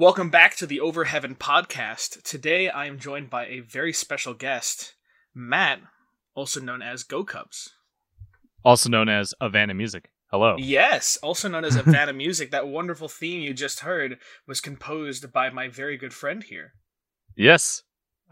[0.00, 2.22] Welcome back to the Over Heaven podcast.
[2.22, 4.94] Today I am joined by a very special guest,
[5.34, 5.82] Matt,
[6.34, 7.74] also known as Go Cubs.
[8.64, 10.08] Also known as Avana Music.
[10.30, 10.56] Hello.
[10.58, 12.50] Yes, also known as Avana Music.
[12.50, 14.16] That wonderful theme you just heard
[14.48, 16.72] was composed by my very good friend here.
[17.36, 17.82] Yes,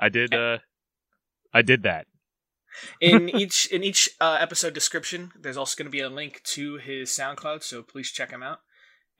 [0.00, 0.32] I did.
[0.32, 0.60] Uh,
[1.52, 2.06] I did that.
[2.98, 6.78] in each in each uh, episode description, there's also going to be a link to
[6.78, 8.60] his SoundCloud, so please check him out.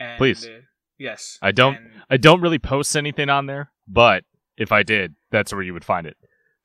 [0.00, 0.46] And, Please.
[0.46, 0.60] uh,
[0.98, 4.24] yes, I don't- And- I don't really post anything on there, but
[4.56, 6.16] if I did, that's where you would find it.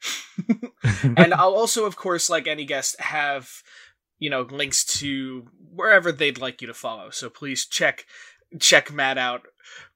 [1.18, 3.50] and I'll also, of course, like any guest, have
[4.20, 7.10] you know links to wherever they'd like you to follow.
[7.10, 8.06] So please check
[8.60, 9.42] check Matt out.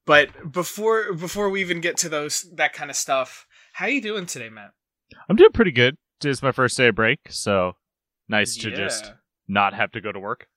[0.06, 4.02] But before before we even get to those that kind of stuff, how are you
[4.02, 4.72] doing today, Matt?
[5.30, 5.98] I'm doing pretty good.
[6.24, 7.74] It's my first day of break, so
[8.28, 8.76] nice to Yeah.
[8.76, 9.14] just
[9.48, 10.48] not have to go to work.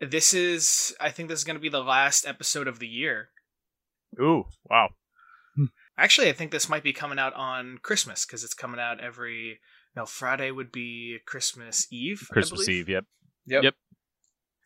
[0.00, 3.30] This is, I think, this is going to be the last episode of the year.
[4.20, 4.90] Ooh, wow.
[5.98, 9.58] Actually, I think this might be coming out on Christmas because it's coming out every.
[9.96, 12.28] No, Friday would be Christmas Eve.
[12.30, 12.82] Christmas believe.
[12.82, 13.04] Eve, yep.
[13.46, 13.62] Yep.
[13.64, 13.74] Yep.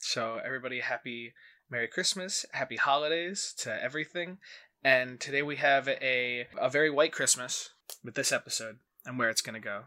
[0.01, 1.33] So everybody, happy
[1.71, 4.37] Merry Christmas, Happy Holidays to everything.
[4.85, 7.71] And today we have a a very white Christmas
[8.05, 9.85] with this episode and where it's going to go.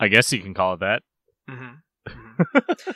[0.00, 1.02] I guess you can call it that.
[1.46, 1.74] hmm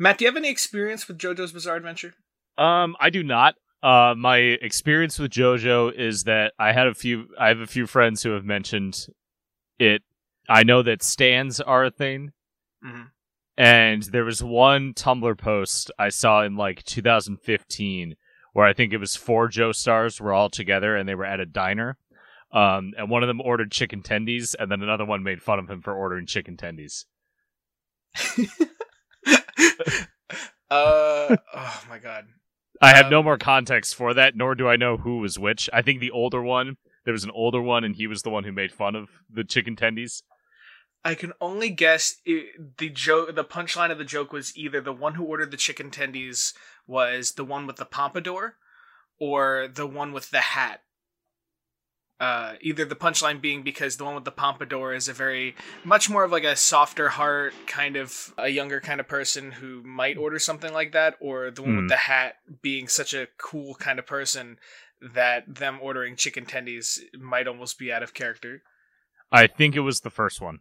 [0.00, 2.14] Matt, do you have any experience with JoJo's Bizarre Adventure?
[2.58, 3.54] Um, I do not.
[3.82, 7.28] Uh, my experience with JoJo is that I had a few.
[7.38, 9.06] I have a few friends who have mentioned
[9.78, 10.02] it.
[10.48, 12.32] I know that stands are a thing,
[12.82, 13.02] hmm
[13.60, 18.16] and there was one Tumblr post I saw in like 2015
[18.54, 21.46] where I think it was four Joestars were all together and they were at a
[21.46, 21.98] diner.
[22.52, 25.70] Um, and one of them ordered chicken tendies, and then another one made fun of
[25.70, 27.04] him for ordering chicken tendies.
[30.70, 32.26] uh, oh my god.
[32.82, 35.68] I have Um, no more context for that, nor do I know who was which.
[35.72, 38.44] I think the older one, there was an older one, and he was the one
[38.44, 40.22] who made fun of the chicken tendies.
[41.04, 42.44] I can only guess i
[42.78, 43.34] the joke.
[43.34, 46.52] The punchline of the joke was either the one who ordered the chicken tendies
[46.86, 48.56] was the one with the pompadour,
[49.18, 50.82] or the one with the hat.
[52.20, 55.54] Uh, either the punchline being because the one with the pompadour is a very
[55.84, 59.82] much more of like a softer heart kind of a younger kind of person who
[59.82, 61.88] might order something like that, or the one with Hmm.
[61.88, 64.58] the hat being such a cool kind of person
[65.00, 68.62] that them ordering chicken tendies might almost be out of character.
[69.32, 70.58] I think it was the first one,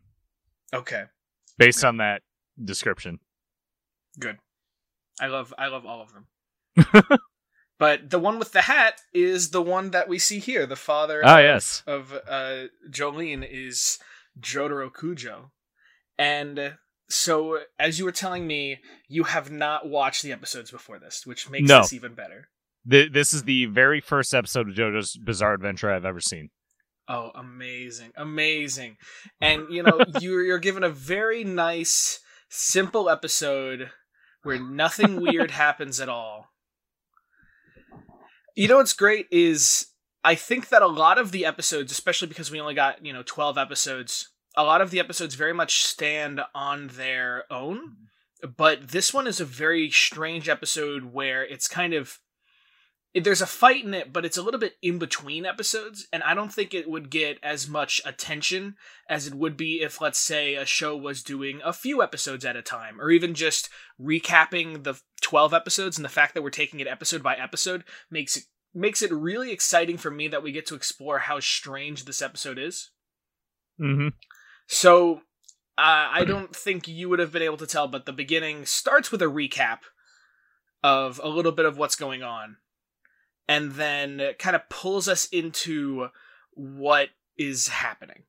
[0.74, 1.06] Okay.
[1.58, 2.22] based on that
[2.64, 3.20] description.
[4.18, 4.38] Good.
[5.20, 7.20] I love I love all of them.
[7.80, 10.66] but the one with the hat is the one that we see here.
[10.68, 11.84] The father Ah, of, yes.
[11.88, 13.98] of uh, Jolyne is
[14.40, 15.50] Jotaro Kujo.
[16.18, 16.76] And
[17.10, 21.50] so as you were telling me, you have not watched the episodes before this, which
[21.50, 21.82] makes No.
[21.82, 22.50] this even better.
[22.90, 26.50] Th- this is the very first episode of JoJo's Bizarre Adventure I've ever seen.
[27.08, 28.12] Oh, amazing.
[28.16, 28.98] Amazing.
[29.42, 32.20] And you know, you're you're given a very nice
[32.50, 33.90] simple episode
[34.44, 36.49] where nothing weird happens at all.
[38.60, 39.86] You know what's great is
[40.22, 43.24] I think that a lot of the episodes, especially because we only got, you know,
[43.26, 47.78] 12 episodes, a lot of the episodes very much stand on their own.
[47.78, 48.50] Mm-hmm.
[48.58, 52.20] But this one is a very strange episode where it's kind of
[53.16, 56.34] there's a fight in it, but it's a little bit in between episodes, and I
[56.34, 58.76] don't think it would get as much attention
[59.10, 62.56] as it would be if, let's say, a show was doing a few episodes at
[62.56, 63.70] a time, or even just
[64.00, 65.98] recapping the 12 episodes.
[65.98, 68.44] And the fact that we're taking it episode by episode makes it
[68.74, 72.60] makes it really exciting for me that we get to explore how strange this episode
[72.60, 72.92] is.
[73.82, 74.10] Mm-hmm.
[74.68, 75.22] So
[75.78, 79.12] uh, I don't think you would have been able to tell, but the beginning starts
[79.12, 79.80] with a recap
[80.84, 82.58] of a little bit of what's going on,
[83.50, 86.10] and then kind of pulls us into
[86.52, 88.24] what is happening.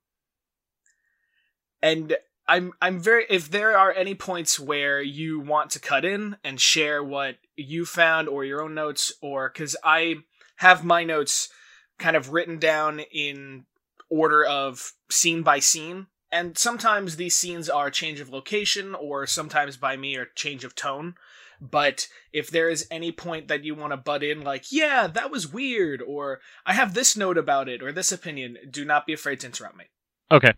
[1.82, 2.16] And
[2.48, 6.58] I'm I'm very if there are any points where you want to cut in and
[6.58, 10.24] share what you found or your own notes or cuz I
[10.56, 11.50] have my notes
[11.98, 13.66] kind of written down in
[14.08, 19.76] order of scene by scene and sometimes these scenes are change of location or sometimes
[19.76, 21.14] by me or change of tone
[21.60, 25.30] but if there is any point that you want to butt in like yeah that
[25.30, 29.12] was weird or i have this note about it or this opinion do not be
[29.12, 29.84] afraid to interrupt me
[30.32, 30.52] Okay.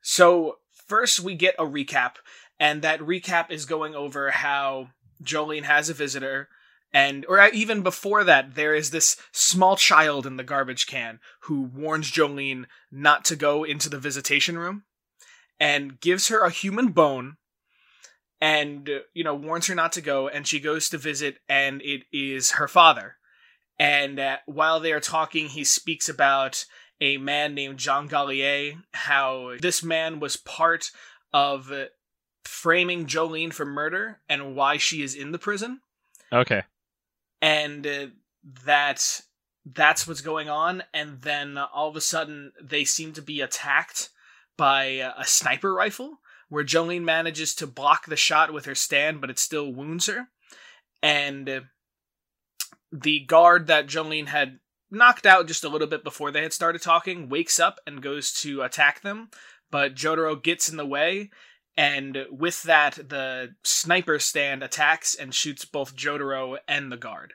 [0.00, 0.56] so
[0.92, 2.16] first we get a recap,
[2.58, 4.88] and that recap is going over how
[5.22, 6.48] Jolyne has a visitor,
[6.92, 11.18] and or uh, even before that, there is this small child in the garbage can
[11.42, 14.84] who warns Jolyne not to go into the visitation room,
[15.58, 17.36] and gives her a human bone,
[18.42, 21.80] and uh, you know warns her not to go, and she goes to visit, and
[21.80, 23.16] it is her father.
[23.78, 26.66] And uh, while they are talking, he speaks about
[27.00, 30.90] a man named Jean Gallier, how this man was part
[31.32, 31.72] of
[32.44, 35.80] framing Jolyne for murder and why she is in the prison.
[36.32, 36.62] Okay.
[37.40, 38.06] And uh,
[38.66, 39.20] that
[39.64, 44.08] that's what's going on and then all of a sudden they seem to be attacked
[44.56, 44.84] by
[45.16, 46.18] a sniper rifle
[46.52, 50.28] where Jolyne manages to block the shot with her stand but it still wounds her
[51.02, 51.62] and
[52.92, 54.58] the guard that Jolyne had
[54.90, 58.32] knocked out just a little bit before they had started talking wakes up and goes
[58.32, 59.30] to attack them
[59.70, 61.30] but Jotaro gets in the way
[61.76, 67.32] and with that the sniper stand attacks and shoots both Jotaro and the guard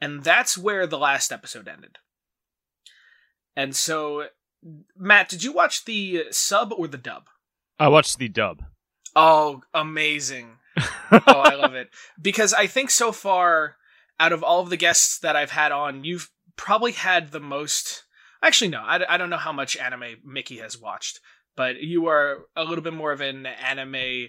[0.00, 1.98] and that's where the last episode ended.
[3.56, 4.26] And so,
[4.96, 7.24] Matt, did you watch the sub or the dub?
[7.78, 8.62] I watched the dub.
[9.14, 10.58] Oh, amazing.
[11.10, 11.88] oh, I love it.
[12.20, 13.76] Because I think so far,
[14.20, 18.04] out of all of the guests that I've had on, you've probably had the most.
[18.42, 21.20] Actually, no, I, I don't know how much anime Mickey has watched,
[21.56, 24.28] but you are a little bit more of an anime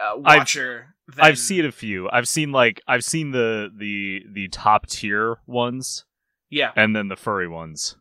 [0.00, 0.94] uh, watcher.
[1.08, 1.24] I've, than...
[1.24, 2.08] I've seen a few.
[2.10, 6.04] I've seen like I've seen the the the top tier ones.
[6.50, 7.96] Yeah, and then the furry ones.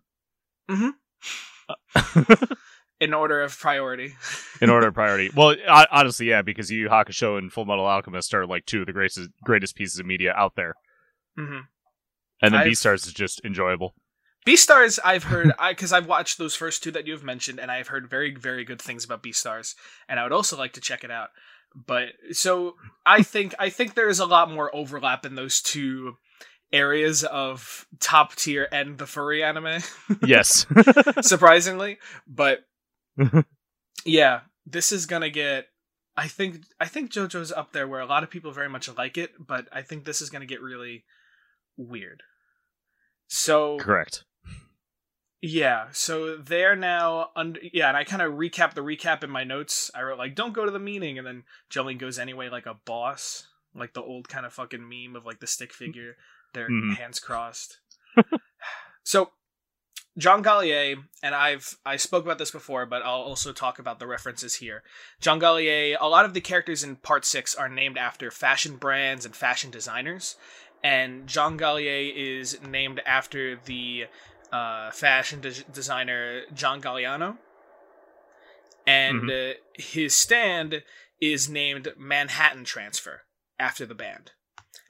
[0.70, 0.90] Hmm.
[3.00, 4.16] in order of priority.
[4.62, 5.30] in order of priority.
[5.36, 5.56] Well,
[5.92, 9.30] honestly, yeah, because Yu Hakusho and Full Metal Alchemist are like two of the greatest
[9.44, 10.76] greatest pieces of media out there.
[11.38, 11.60] Mm-hmm.
[12.42, 13.96] And then Beastars is just enjoyable.
[14.46, 18.10] Beastars, I've heard, because I've watched those first two that you've mentioned, and I've heard
[18.10, 19.74] very, very good things about Beastars,
[20.08, 21.30] and I would also like to check it out
[21.86, 26.16] but so I think I think there is a lot more overlap in those two
[26.72, 29.82] areas of top tier and the furry anime.
[30.26, 30.66] yes.
[31.22, 31.98] Surprisingly,
[32.28, 32.60] but
[34.06, 35.68] yeah, this is to get
[36.18, 39.18] I think I think JoJo's up there where a lot of people very much like
[39.18, 41.06] it, but I think this is to get really
[41.78, 42.24] weird.
[43.28, 44.24] So Correct.
[45.40, 47.60] Yeah, so they're now under.
[47.72, 49.92] Yeah, and I kind of recap the recap in my notes.
[49.94, 52.80] I wrote like, "Don't go to the meeting," and then Jolyne goes anyway, like a
[52.86, 56.16] boss, like the old kind of fucking meme of like the stick figure,
[56.56, 56.94] their mm-hmm.
[56.94, 57.78] hands crossed.
[59.04, 59.30] so,
[60.18, 64.08] Jean Gallier, and I've I spoke about this before, but I'll also talk about the
[64.08, 64.84] references here.
[65.22, 69.26] Jean Gallier, a lot of the characters in Part Six are named after fashion brands
[69.26, 70.36] and fashion designers,
[70.84, 74.06] and Jean Gallier is named after the
[74.52, 77.38] uh, fashion de- designer John Galliano,
[78.88, 79.52] and mm-hmm.
[79.52, 80.84] uh, his stand
[81.22, 83.22] is named Manhattan Transfer
[83.60, 84.32] after the band.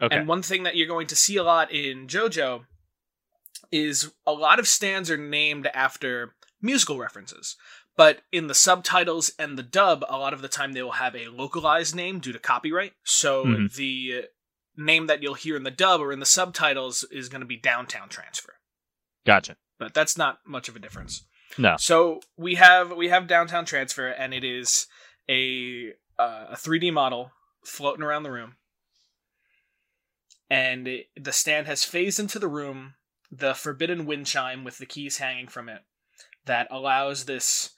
[0.01, 0.15] Okay.
[0.15, 2.65] And one thing that you're going to see a lot in JoJo
[3.71, 7.55] is a lot of stands are named after musical references.
[7.95, 11.15] But in the subtitles and the dub, a lot of the time they will have
[11.15, 12.93] a localized name due to copyright.
[13.03, 13.65] So mm-hmm.
[13.75, 14.25] the
[14.75, 17.57] name that you'll hear in the dub or in the subtitles is going to be
[17.57, 18.53] Downtown Transfer.
[19.25, 19.57] Gotcha.
[19.79, 21.25] But that's not much of a difference.
[21.57, 21.75] No.
[21.77, 24.87] So we have we have downtown transfer, and it is
[25.29, 27.31] a uh, a 3D model
[27.63, 28.55] floating around the room,
[30.49, 32.95] and it, the stand has phased into the room.
[33.31, 35.81] The forbidden wind chime with the keys hanging from it
[36.45, 37.71] that allows this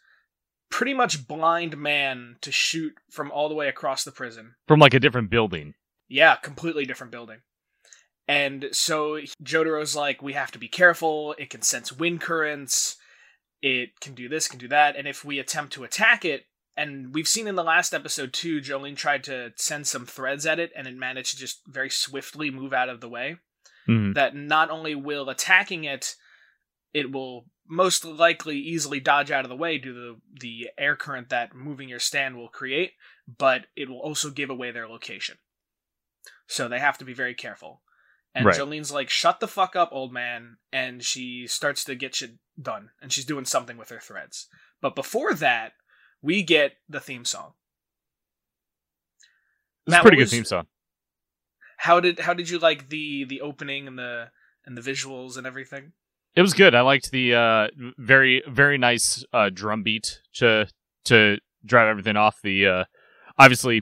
[0.70, 4.94] pretty much blind man to shoot from all the way across the prison from like
[4.94, 5.74] a different building.
[6.08, 7.40] Yeah, completely different building.
[8.28, 11.34] And so Jotaro's like, we have to be careful.
[11.40, 12.98] It can sense wind currents.
[13.62, 14.96] It can do this, can do that.
[14.96, 16.46] And if we attempt to attack it,
[16.78, 20.60] and we've seen in the last episode too, Jolyne tried to send some threads at
[20.60, 23.38] it, and it managed to just very swiftly move out of the way.
[23.90, 24.14] Mm-hmm.
[24.14, 26.16] That not only will attacking it,
[26.94, 30.96] it will most likely easily dodge out of the way due to the the air
[30.96, 32.94] current that moving your stand will create,
[33.38, 35.38] but it will also give away their location.
[36.48, 37.82] So they have to be very careful.
[38.34, 38.56] And right.
[38.56, 40.58] Jolyne's like, shut the fuck up, old man.
[40.72, 42.90] And she starts to get shit done.
[43.02, 44.48] And she's doing something with her threads.
[44.82, 45.74] But before that,
[46.22, 47.54] we get the theme song.
[49.88, 50.68] It's a pretty was, good theme song.
[51.80, 54.32] How did how did you like the the opening and the
[54.66, 55.94] and the visuals and everything?
[56.36, 56.76] It was good.
[56.76, 57.68] I liked the uh,
[57.98, 60.68] very very nice uh, drum beat to
[61.06, 62.42] to drive everything off.
[62.44, 62.84] The uh,
[63.38, 63.82] obviously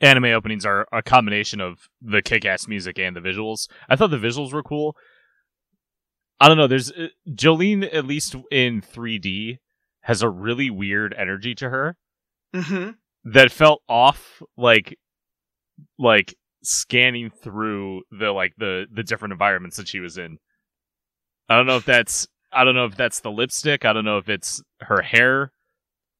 [0.00, 3.68] anime openings are a combination of the kick-ass music and the visuals.
[3.88, 4.96] I thought the visuals were cool.
[6.38, 6.68] I don't know.
[6.68, 9.58] There's uh, Jolyne, at least in 3D,
[10.02, 11.96] has a really weird energy to her
[12.54, 12.90] mm-hmm.
[13.24, 14.96] that felt off, like
[15.98, 20.38] like scanning through the like the the different environments that she was in.
[21.48, 23.84] I don't know if that's I don't know if that's the lipstick.
[23.84, 25.52] I don't know if it's her hair.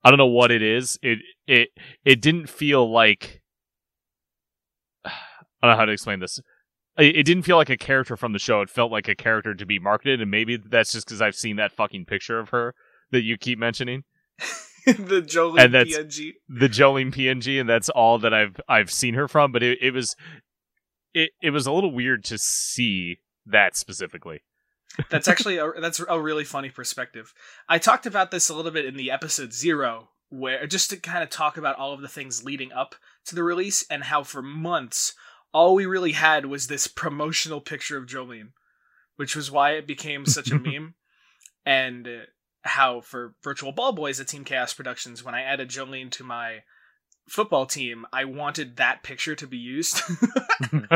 [0.03, 0.99] I don't know what it is.
[1.03, 1.69] It it
[2.05, 3.43] it didn't feel like
[5.05, 5.11] I
[5.63, 6.41] don't know how to explain this.
[6.99, 8.61] it, it didn't feel like a character from the show.
[8.63, 11.57] It felt like a character to be marketed, and maybe that's just because I've seen
[11.57, 12.75] that fucking picture of her
[13.11, 14.05] that you keep mentioning.
[14.99, 16.33] the Jolyne And that's- PNG.
[16.49, 19.53] the Jolyne PNG, and that's all that I've I've seen her from.
[19.53, 20.15] But it, it was
[21.15, 24.41] it it was a little weird to see that specifically.
[25.09, 27.33] That's actually a, that's a really funny perspective.
[27.69, 31.23] I talked about this a little bit in the episode zero, where just to kind
[31.23, 32.97] of talk about all of the things leading up
[33.27, 35.15] to the release and how for months
[35.55, 38.53] all we really had was this promotional picture of Jolyne,
[39.15, 40.95] which was why it became such a meme.
[41.65, 42.11] And uh,
[42.63, 46.61] how for Virtual Ball Boys at Team Chaos Productions, when I added Jolyne to my
[47.29, 50.03] football team, I wanted that picture to be used.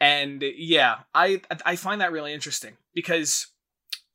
[0.00, 3.48] and yeah i i find that really interesting because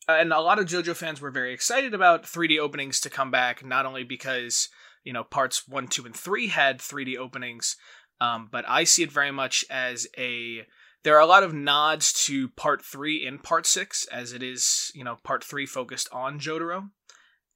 [0.07, 3.31] uh, and a lot of jojo fans were very excited about 3d openings to come
[3.31, 4.69] back not only because
[5.03, 7.75] you know parts 1 2 and 3 had 3d openings
[8.21, 10.65] um, but i see it very much as a
[11.03, 14.91] there are a lot of nods to part 3 in part 6 as it is
[14.93, 16.89] you know part 3 focused on jotaro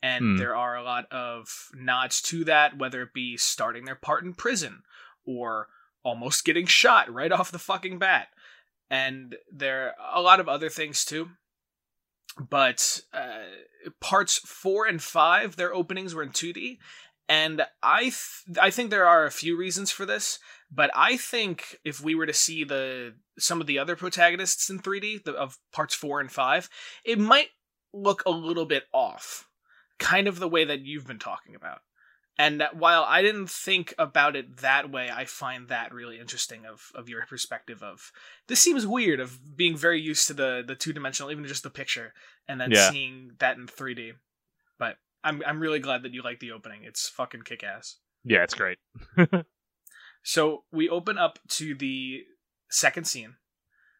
[0.01, 0.37] and Hmm.
[0.37, 4.33] there are a lot of nods to that whether it be starting their part in
[4.33, 4.83] prison
[5.25, 5.67] or
[6.03, 8.27] almost getting shot right off the fucking bat.
[8.89, 11.29] And there are a lot of other things too.
[12.49, 13.43] But uh,
[14.01, 16.77] parts four and five, their openings were in 2D.
[17.29, 20.39] And I th- I think there are a few reasons for this,
[20.73, 24.79] but I think if we were to see the some of the other protagonists in
[24.79, 26.69] 3D the, of parts 4 and 5,
[27.03, 27.49] it might
[27.93, 29.47] look a little bit off.
[29.99, 31.79] Kind of the way that you've been talking about.
[32.37, 36.65] And that while I didn't think about it that way, I find that really interesting
[36.65, 38.11] of of your perspective of
[38.47, 41.69] this seems weird of being very used to the the two dimensional, even just the
[41.69, 42.13] picture,
[42.47, 42.89] and then Yeah.
[42.89, 44.13] seeing that in 3D.
[44.79, 46.83] But I'm I'm really glad that you like the opening.
[46.83, 47.97] It's fucking kick ass.
[48.23, 48.79] yeah, it's great.
[50.23, 52.23] So we open up to the
[52.69, 53.35] second scene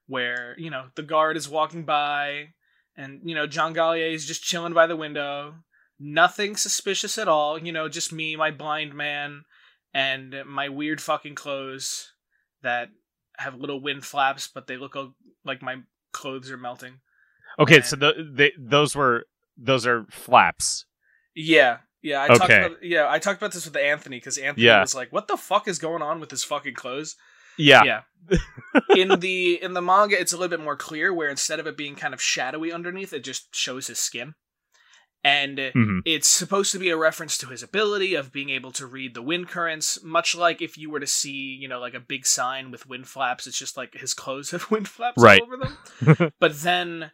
[0.08, 2.50] where, you know, the guard is walking by
[2.96, 5.56] and, you know, John Gallier is just chilling by the window.
[6.00, 7.58] Nothing suspicious at all.
[7.58, 9.44] You know, just me, my blind man,
[9.94, 12.12] and my weird fucking clothes
[12.62, 12.90] that
[13.38, 14.96] have little wind flaps, but they look
[15.46, 15.78] like my
[16.12, 17.00] clothes are melting.
[17.60, 19.26] Okay, And- so the, they, those were
[19.58, 20.86] those are flaps.
[21.36, 21.78] Yeah.
[22.04, 24.82] Yeah, I talked about yeah, I talked about this with Anthony because Anthony Yeah.
[24.82, 27.16] was like, "What the fuck is going on with his fucking clothes?"
[27.58, 28.02] Yeah, yeah
[28.96, 31.78] in the in the manga it's a little bit more clear where instead of it
[31.78, 34.34] being kind of shadowy underneath it just shows his skin
[35.24, 36.02] and Mhm.
[36.06, 39.22] it's supposed to be a reference to his ability of being able to read the
[39.22, 41.32] wind currents much like if you were to see
[41.62, 44.72] you know like a big sign with wind flaps it's just like his clothes have
[44.72, 45.40] wind flaps Right.
[45.42, 47.12] all over them but then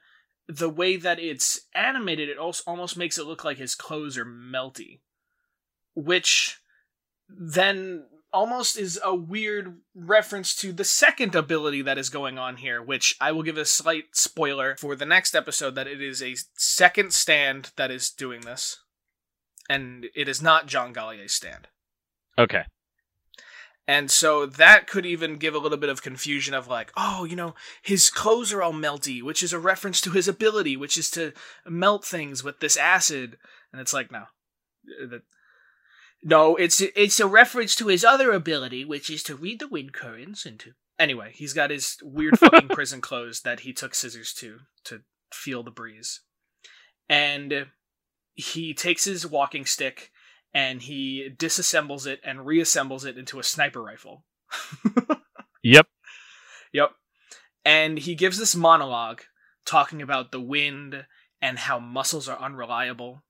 [0.50, 4.26] the way that it's animated it also almost makes it look like his clothes are
[4.26, 5.00] melty
[5.94, 6.60] which
[7.30, 12.82] then almost is a weird reference to the second ability that is going on here,
[12.82, 16.36] which I will give a slight spoiler for the next episode that it is a
[16.56, 18.78] second stand that is doing this.
[19.70, 21.68] And it is not John Gallier's stand.
[22.38, 22.64] Okay.
[23.90, 27.36] And so that could even give a little bit of confusion of like, oh, you
[27.36, 31.10] know, his clothes are all melty, which is a reference to his ability, which is
[31.10, 31.34] to
[31.68, 33.40] melt things with this acid.
[33.74, 34.26] And it's like, no.
[35.04, 35.18] Uh,
[36.22, 39.92] No, it's it's a reference to his other ability, which is to read the wind
[39.92, 44.34] currents and to Anyway, he's got his weird fucking prison clothes that he took scissors
[44.34, 45.02] to to
[45.34, 46.22] feel the breeze.
[47.10, 47.66] And
[48.36, 50.12] he takes his walking stick
[50.54, 54.26] and he disassembles it and reassembles it into a sniper rifle.
[55.64, 55.88] Yep.
[56.74, 56.92] Yep.
[57.66, 59.22] And he gives this monologue
[59.66, 61.06] talking about the wind
[61.42, 63.24] and how muscles are unreliable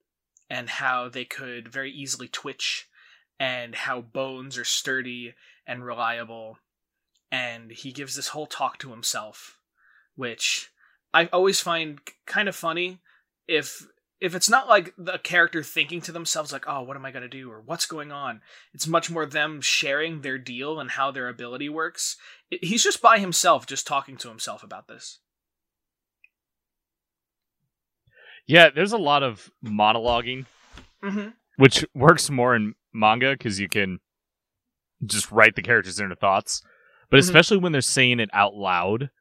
[0.50, 2.88] and how they could very easily twitch
[3.40, 5.34] and how bones are sturdy
[5.66, 6.58] and reliable.
[7.32, 9.58] And he gives this whole talk to himself,
[10.16, 10.72] which
[11.14, 13.00] I always find kind of funny
[13.48, 13.86] if
[14.22, 17.22] if it's not like the character thinking to themselves like oh what am i going
[17.24, 18.42] to do or what's going on
[18.74, 22.18] it's much more them sharing their deal and how their ability works
[22.52, 25.20] it- he's just by himself just talking to himself about this
[28.48, 30.48] Yeah, there's a lot of monologuing,
[31.04, 31.30] mm-hmm.
[31.58, 34.00] which works more in manga because you can
[35.06, 36.64] just write the characters' inner thoughts.
[37.12, 37.20] But Mhm.
[37.20, 39.12] especially when they're saying it out loud,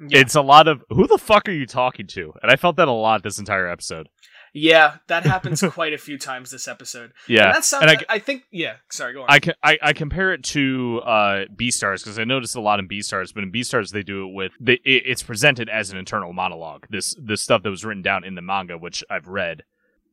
[0.00, 0.18] yeah.
[0.20, 2.88] it's a lot of "Who the fuck are you talking to?" And I felt that
[2.88, 4.08] a lot this entire episode.
[4.52, 8.14] yeah that happens quite a few times this episode Yeah, and that sounds and I-
[8.14, 12.18] I, think yeah sorry go on I, I I compare it to uh, Beastars because
[12.18, 15.02] I noticed a lot in Beastars, but in Beastars they do it with they, it,
[15.06, 16.86] it's presented as an internal monologue.
[16.90, 19.62] This this stuff that was written down in the manga, which I've read,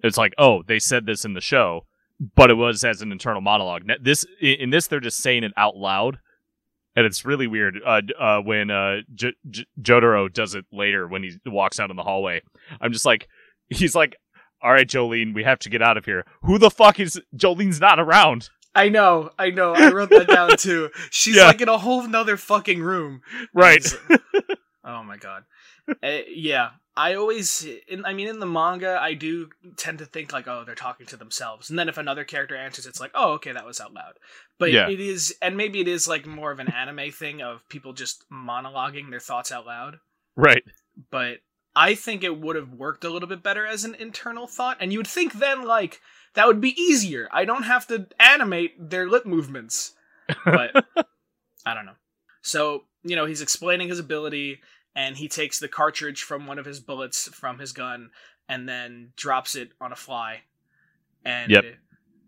[0.04, 1.86] it's like oh they said this in the show,
[2.36, 3.84] but it was as an internal monologue.
[4.02, 6.18] This in this they're just saying it out loud,
[6.96, 11.24] and it's really weird uh, uh, when uh, J- J- Jotaro does it later when
[11.24, 12.42] he walks out in the hallway.
[12.80, 13.28] I'm just like,
[13.70, 14.16] he's like,
[14.62, 17.80] "All right, Jolyne, we have to get out of here." Who the fuck is Jolyne's
[17.80, 18.50] not around?
[18.74, 19.74] I know, I know.
[19.76, 20.90] I wrote that down too.
[21.10, 21.48] She's Yeah.
[21.48, 23.22] like in a whole nother fucking room.
[23.54, 23.86] Right.
[24.86, 25.44] oh my god.
[26.02, 30.34] Uh, yeah, I always, in, I mean, in the manga, I do tend to think
[30.34, 33.34] like, oh, they're talking to themselves, and then if another character answers, it's like, oh,
[33.34, 34.14] okay, that was out loud.
[34.60, 34.90] But Yeah.
[34.90, 38.26] it is, and maybe it is like more of an anime thing of people just
[38.30, 40.00] monologuing their thoughts out loud.
[40.36, 40.64] right.
[41.10, 41.38] But
[41.76, 44.92] I think it would have worked a little bit better as an internal thought, and
[44.92, 46.02] you would think then like
[46.34, 47.30] that would be easier.
[47.32, 49.94] I don't have to animate their lip movements,
[50.44, 50.86] but
[51.66, 51.96] I don't know.
[52.42, 54.60] So you know, he's explaining his ability,
[54.96, 58.12] and he takes the cartridge from one of his bullets from his gun,
[58.50, 60.42] and then drops it on a fly.
[61.24, 61.64] And Yep.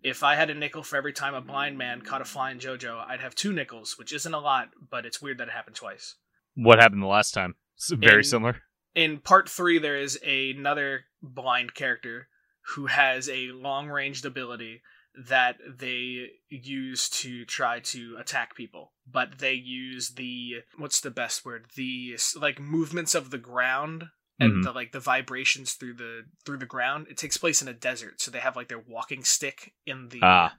[0.03, 2.60] if I had a nickel for every time a blind man caught a fly in
[2.60, 5.75] JoJo, I'd have two nickels, which isn't a lot, but it's weird that it happened
[5.75, 6.15] twice.
[6.55, 7.55] What happened the last time?
[7.75, 8.62] It's very In- similar.
[8.96, 12.27] in part three there is another blind character
[12.75, 14.82] who has a long ranged ability
[15.27, 21.46] that they use to try to attack people but they use the what's the best
[21.46, 21.67] word?
[21.75, 24.05] The like movements of the ground
[24.39, 24.63] and Mhm.
[24.63, 27.08] the like the vibrations through the through the ground.
[27.10, 30.20] It takes place in a desert so they have like their walking stick in the
[30.24, 30.58] Ah.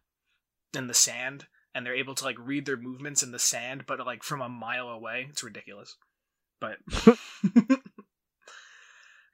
[0.75, 3.99] in the sand and they're able to like read their movements in the sand but
[4.07, 5.27] like from a mile away.
[5.31, 5.97] It's ridiculous.
[6.61, 6.79] But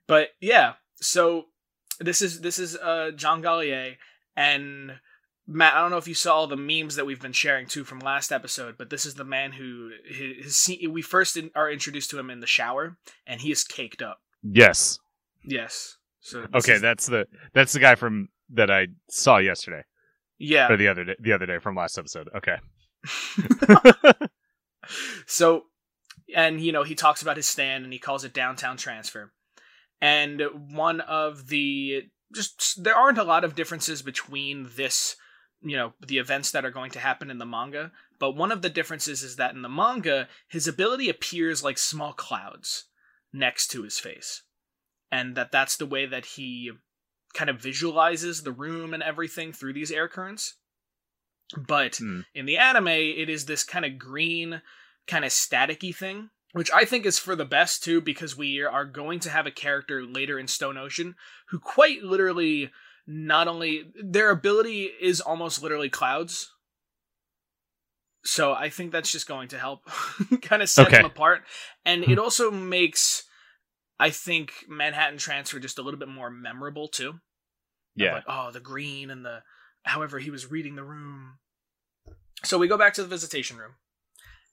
[0.07, 0.73] but yeah.
[1.01, 1.45] So
[1.99, 3.95] this is this is uh john gallier
[4.35, 4.93] and
[5.47, 7.83] matt i don't know if you saw all the memes that we've been sharing too
[7.83, 11.69] from last episode but this is the man who his, his we first in, are
[11.69, 14.97] introduced to him in the shower and he is caked up Yes.
[15.43, 19.83] yes so Okay, is- that's the that's the guy from that I saw yesterday
[20.37, 22.29] yeah or the other day, the other day from last episode.
[22.35, 22.57] Okay.
[25.25, 25.63] so
[26.35, 29.31] and you know he talks about his stand and he calls it downtown transfer
[30.01, 35.15] and one of the just there aren't a lot of differences between this
[35.63, 38.61] you know the events that are going to happen in the manga but one of
[38.61, 42.85] the differences is that in the manga his ability appears like small clouds
[43.33, 44.43] next to his face
[45.11, 46.71] and that that's the way that he
[47.33, 50.55] kind of visualizes the room and everything through these air currents
[51.67, 52.21] but Hmm.
[52.33, 54.61] in the anime it is this kind of green
[55.07, 58.85] kind of staticky thing which i think is for the best too because we are
[58.85, 61.15] going to have a character later in stone ocean
[61.49, 62.71] who quite literally
[63.07, 66.51] not only their ability is almost literally clouds
[68.23, 69.81] so i think that's just going to help
[70.41, 70.97] kind of set Okay.
[70.97, 71.41] them apart
[71.85, 72.19] and it hmm.
[72.19, 73.23] also makes
[73.99, 77.15] i think manhattan transfer just a little bit more memorable too
[77.95, 78.13] Yeah.
[78.15, 79.43] like, oh, the green and the
[79.83, 81.39] however he was reading the room.
[82.43, 83.73] So we go back to the visitation room,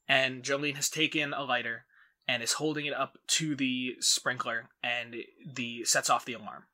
[0.08, 1.84] and Jolyne has taken a lighter
[2.26, 5.14] and is holding it up to the sprinkler, and
[5.54, 6.64] the sets off the alarm,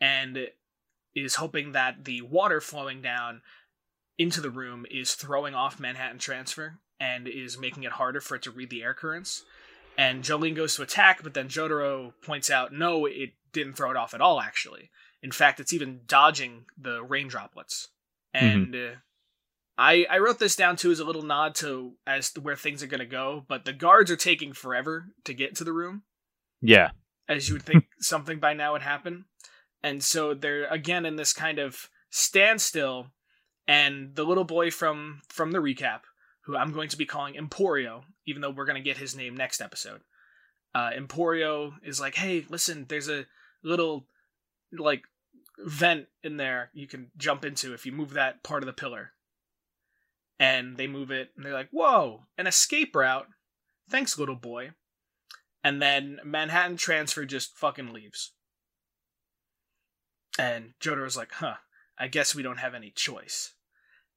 [0.00, 0.48] and
[1.14, 3.42] is hoping that the water flowing down
[4.18, 8.42] into the room is throwing off Manhattan Transfer and is making it harder for it
[8.42, 9.44] to read the air currents.
[9.98, 13.96] And Jolyne goes to attack, but then Jotaro points out, no, it didn't throw it
[13.96, 14.90] off at all, actually.
[15.22, 17.88] In fact, it's even dodging the rain droplets.
[18.34, 18.90] And uh,
[19.76, 22.82] I I wrote this down too as a little nod to as to where things
[22.82, 26.02] are going to go, but the guards are taking forever to get to the room,
[26.62, 26.90] Yeah.
[27.28, 29.26] as you would think something by now would happen.
[29.82, 33.08] And so they're again in this kind of standstill
[33.66, 36.00] and the little boy from from the recap,
[36.42, 39.36] who I'm going to be calling Emporio, even though we're going to get his name
[39.36, 40.00] next episode.
[40.74, 43.26] Uh, Emporio is like, "Hey, listen, there's a
[43.62, 44.06] little
[44.72, 45.02] like
[45.58, 49.12] vent in there you can jump into if you move that part of the pillar."
[50.38, 53.28] And they move it, and they're like, "Whoa, an escape route!
[53.88, 54.72] Thanks, little boy."
[55.62, 58.32] And then Manhattan Transfer just fucking leaves.
[60.38, 61.56] And Jotaro's like, "Huh,
[61.98, 63.52] I guess we don't have any choice."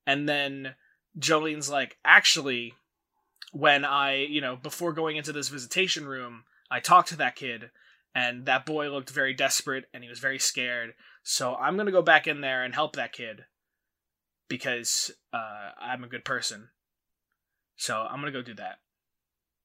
[0.08, 0.75] And then
[1.17, 2.73] Jolyne's like, actually,
[3.51, 7.71] when I, you know, before going into this visitation room, I talked to that kid,
[8.13, 10.93] and that boy looked very desperate and he was very scared.
[11.23, 13.45] So I'm gonna go back in there and help that kid
[14.47, 16.69] because uh, I'm a good person.
[17.78, 18.80] So I'm gonna go do that,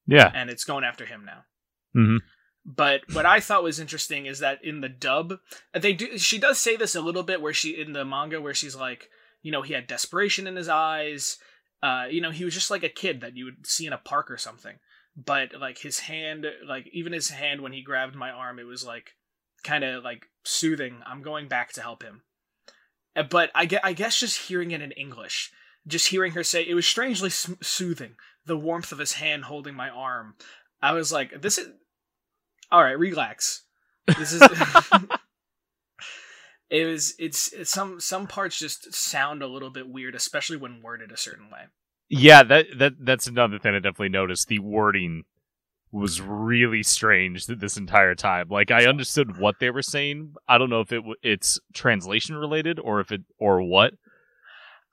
[0.07, 0.31] Yeah.
[0.35, 1.45] and it's going after him now.
[1.93, 2.17] hmm
[2.65, 5.35] But what I thought was interesting is that in the dub,
[5.73, 6.19] they do.
[6.19, 9.09] She does say this a little bit where she in the manga where she's like,
[9.43, 11.39] you know, he had desperation in his eyes.
[11.83, 13.99] Uh, you know, he was just like a kid that you would see in a
[13.99, 14.77] park or something.
[15.17, 18.85] But like his hand, like even his hand when he grabbed my arm, it was
[18.85, 19.13] like
[19.65, 21.01] kind of like soothing.
[21.07, 22.23] I'm going back to help him.
[23.17, 25.51] Uh, But I get, I guess just hearing it in English,
[25.87, 29.89] just hearing her say it was strangely soothing, the warmth of his hand holding my
[29.89, 30.35] arm.
[30.83, 31.69] I was like, this is
[32.71, 32.99] all right.
[32.99, 33.65] Relax.
[34.07, 34.43] This is.
[36.71, 37.15] it was.
[37.19, 41.17] It's, it's some some parts just sound a little bit weird, especially when worded a
[41.17, 41.67] certain way.
[42.09, 44.49] Yeah, that that that's another thing I definitely noticed.
[44.49, 45.25] The wording
[45.93, 48.49] was really strange this entire time.
[48.49, 50.35] Like I understood what they were saying.
[50.49, 53.95] I don't know if it it's translation related or if it or what.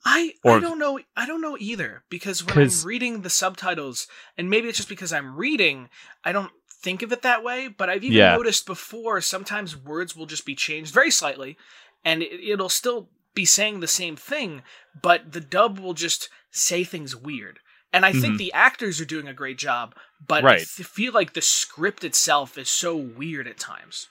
[0.05, 4.07] I or, I don't know I don't know either because when I'm reading the subtitles
[4.37, 5.89] and maybe it's just because I'm reading,
[6.23, 6.51] I don't
[6.87, 8.33] think of it that way, but I've even yeah.
[8.33, 11.57] noticed before sometimes words will just be changed very slightly
[12.05, 14.61] and it, it'll still be saying the same thing,
[15.01, 17.59] but the dub will just say things weird.
[17.91, 18.21] And I mm-hmm.
[18.21, 19.95] think the actors are doing a great job,
[20.25, 20.61] but right.
[20.61, 24.07] I feel like the script itself is so weird at times.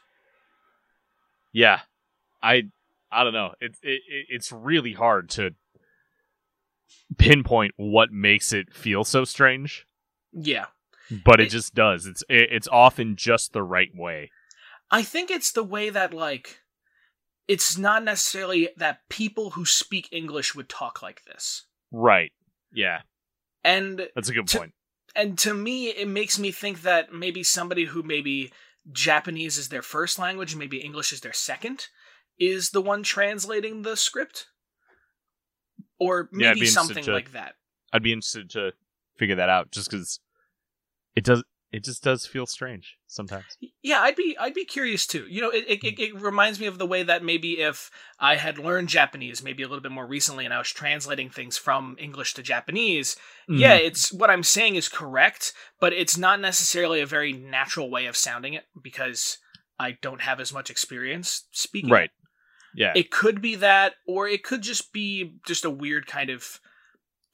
[1.53, 1.81] Yeah,
[2.43, 2.65] I
[3.11, 3.53] I don't know.
[3.61, 5.55] It's it, it's really hard to
[7.17, 9.87] pinpoint what makes it feel so strange.
[10.33, 10.67] Yeah,
[11.25, 12.07] but it, it just does.
[12.07, 14.31] It's it, it's often just the right way.
[14.91, 16.61] I think it's the way that like
[17.49, 21.67] it's not necessarily that people who speak English would talk like this.
[21.93, 22.33] Right.
[22.73, 23.01] Yeah.
[23.65, 24.75] And that's a good to, point.
[25.15, 28.53] And to me, it makes me think that maybe somebody who maybe
[28.93, 31.87] Japanese is their first language, maybe English is their second,
[32.39, 34.47] is the one translating the script,
[35.99, 37.55] or maybe yeah, something to, like that.
[37.93, 38.73] I'd be interested to
[39.17, 40.21] figure that out, just because
[41.17, 43.59] it does it just does feel strange sometimes.
[43.83, 45.27] Yeah, I'd be I'd be curious too.
[45.29, 48.59] You know, it, it it reminds me of the way that maybe if I had
[48.59, 52.35] learned Japanese maybe a little bit more recently and I was translating things from English
[52.35, 53.17] to Japanese,
[53.51, 53.59] mm.
[53.59, 58.07] yeah, it's what I'm saying is correct, but it's not necessarily a very natural way
[58.07, 59.39] of sounding it because
[59.79, 61.91] I don't have as much experience speaking.
[61.91, 62.11] Right.
[62.75, 62.93] Yeah.
[62.95, 66.61] It could be that or it could just be just a weird kind of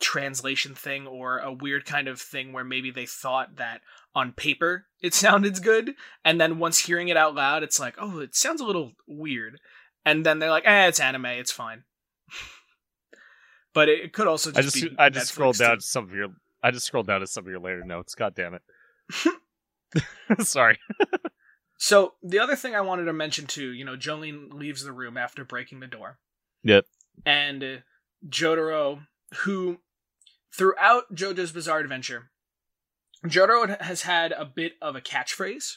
[0.02, 3.80] translation thing or a weird kind of thing where maybe they thought that
[4.14, 8.18] on paper it sounded good and then once hearing it out loud it's like oh
[8.18, 9.58] it sounds a little weird.
[10.04, 11.84] And then they're like eh it's anime it's fine.
[13.74, 16.12] But it could also just I just I just Netflix scrolled down to some of
[16.12, 16.28] your
[16.62, 18.62] I just scrolled down to some of your later notes god damn it.
[20.46, 20.78] Sorry.
[21.78, 25.16] So the other thing I wanted to mention too you know Jolyne leaves the room
[25.16, 26.18] after breaking the door.
[26.64, 26.84] Yep.
[27.24, 27.76] And uh,
[28.28, 29.78] Jotaro who
[30.56, 32.30] throughout JoJo's Bizarre Adventure,
[33.26, 35.76] Jotaro has had a bit of a catchphrase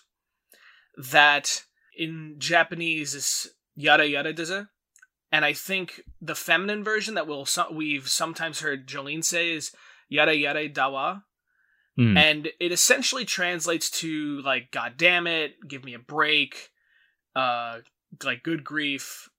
[0.97, 1.63] that
[1.95, 4.65] in Japanese is yare yare daze.
[5.31, 9.71] And I think the feminine version that we'll we've sometimes heard Jolyne say is
[10.09, 11.23] yare yare dawa.
[11.99, 12.17] Mm.
[12.17, 16.71] And it essentially translates to like god damn it, give me a break,
[17.35, 17.79] uh
[18.23, 19.29] like good grief,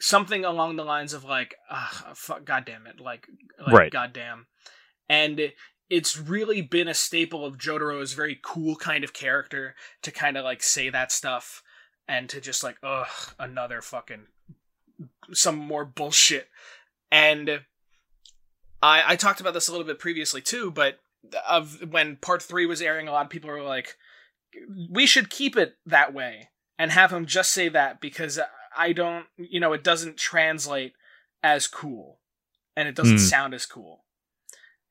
[0.00, 3.26] something along the lines of like ah fuck god damn it, like
[3.58, 3.92] like right.
[3.92, 4.46] god damn
[5.08, 5.52] and
[5.90, 10.44] it's really been a staple of Jotaro's very cool kind of character to kind of
[10.44, 11.62] like say that stuff
[12.08, 13.06] and to just like ugh
[13.38, 14.26] another fucking
[15.32, 16.48] some more bullshit
[17.10, 17.60] and
[18.82, 20.98] I I talked about this a little bit previously too but
[21.48, 23.96] of when part 3 was airing a lot of people were like
[24.90, 28.38] we should keep it that way and have him just say that because
[28.76, 30.92] I don't you know it doesn't translate
[31.42, 32.18] as cool
[32.76, 33.20] and it doesn't mm.
[33.20, 34.03] sound as cool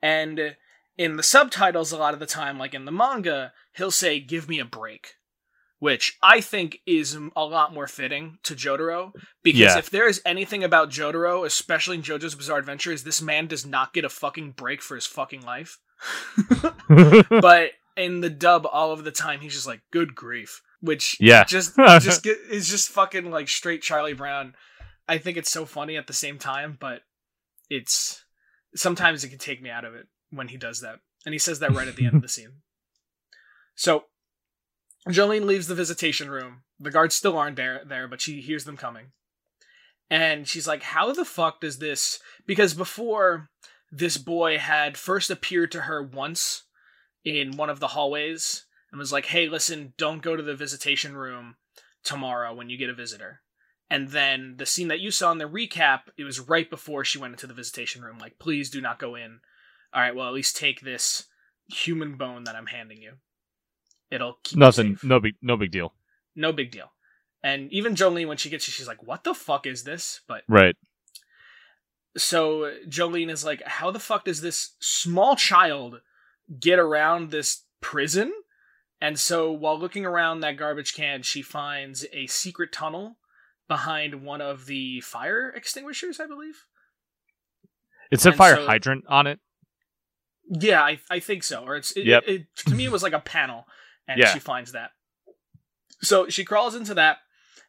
[0.04, 0.58] and
[0.98, 4.48] in the subtitles, a lot of the time, like in the manga, he'll say, Give
[4.48, 5.16] me a break.
[5.80, 9.12] Which I think is a lot more fitting to Jotaro.
[9.44, 9.78] Because yeah.
[9.78, 13.66] if there is anything about Jotaro, especially in JoJo's Bizarre Adventure, is this man does
[13.66, 15.80] not get a fucking break for his fucking life.
[17.30, 20.62] but in the dub, all of the time, he's just like, Good grief.
[20.82, 21.46] Which yeah.
[21.46, 24.56] just just get, is just fucking like straight Charlie Brown.
[25.08, 27.02] I think it's so funny at the same time, but
[27.70, 28.23] it's
[28.76, 31.00] sometimes it can take me out of it when he does that.
[31.26, 32.62] And he says that right at the end of the scene.
[33.76, 34.06] So
[35.10, 36.64] Jolyne leaves the visitation room.
[36.80, 39.08] The guards still aren't there there, but she hears them coming.
[40.10, 43.50] And she's like, How the fuck does this because before
[43.92, 46.64] this boy had first appeared to her once
[47.24, 51.16] in one of the hallways and was like, Hey, listen, don't go to the visitation
[51.16, 51.56] room
[52.04, 53.42] tomorrow when you get a visitor.
[53.94, 57.20] And then the scene that you saw in the recap, it was right before she
[57.20, 58.18] went into the visitation room.
[58.18, 59.40] Like, please do not go in.
[59.94, 61.26] All right, well, at least take this
[61.68, 63.18] human bone that I'm handing you.
[64.10, 64.98] It'll keep nothing.
[65.04, 65.94] No big, no big deal.
[66.36, 66.92] No big deal.
[67.44, 70.42] And even Jolyne, when she gets you, she's like, "What the fuck is this?" But
[70.48, 70.76] right.
[72.18, 76.02] So Jolyne is like, "How the fuck does this small child
[76.60, 78.34] get around this prison?"
[79.00, 83.18] And so while looking around that garbage can, she finds a secret tunnel
[83.74, 86.66] behind one of the fire extinguishers, I believe.
[88.12, 89.40] It's a And fire so- hydrant on it.
[90.50, 91.64] Yeah, I, I think so.
[91.64, 92.24] Or it's it, Yep.
[92.28, 93.66] it, to me it was like a panel,
[94.08, 94.34] and Yeah.
[94.34, 94.92] she finds that.
[96.02, 97.20] So she crawls into that,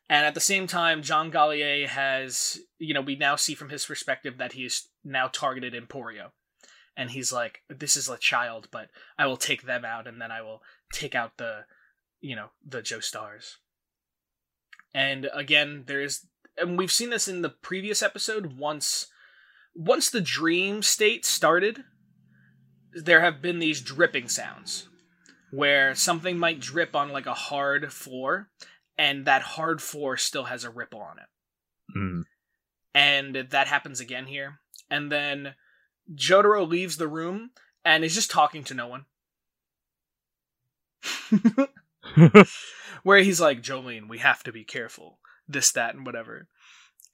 [0.08, 3.86] and at the same time, John Gallier has you know we now see from his
[3.86, 6.32] perspective that he's now targeted Emporio,
[6.96, 10.32] and he's like, "This is a child, but I will take them out, and then
[10.32, 10.60] I will
[10.92, 11.64] take out the,
[12.20, 13.58] you know, the Joestars."
[14.94, 16.26] And again, there is,
[16.56, 18.56] and we've seen this in the previous episode.
[18.58, 19.08] Once,
[19.74, 21.84] once the dream state started,
[22.94, 24.88] there have been these dripping sounds
[25.50, 28.48] where something might drip on like a hard floor
[28.96, 31.26] and that hard floor still has a ripple on it
[31.96, 32.22] Mm.
[32.94, 34.58] and that happens again here
[34.90, 35.54] and then
[36.14, 37.50] jotaro leaves the room
[37.84, 39.04] and is just talking to no one
[43.04, 46.48] where he's like jolyne we have to be careful this that and whatever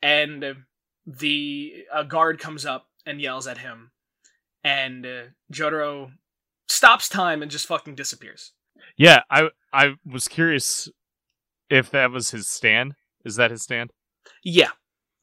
[0.02, 0.44] and
[1.06, 3.90] the a guard comes up and yells at him
[4.64, 5.22] and uh,
[5.52, 6.10] jotaro
[6.68, 8.52] stops time and just fucking disappears
[8.96, 10.88] yeah, I I was curious
[11.68, 12.94] if that was his stand.
[13.24, 13.90] Is that his stand?
[14.44, 14.68] yeah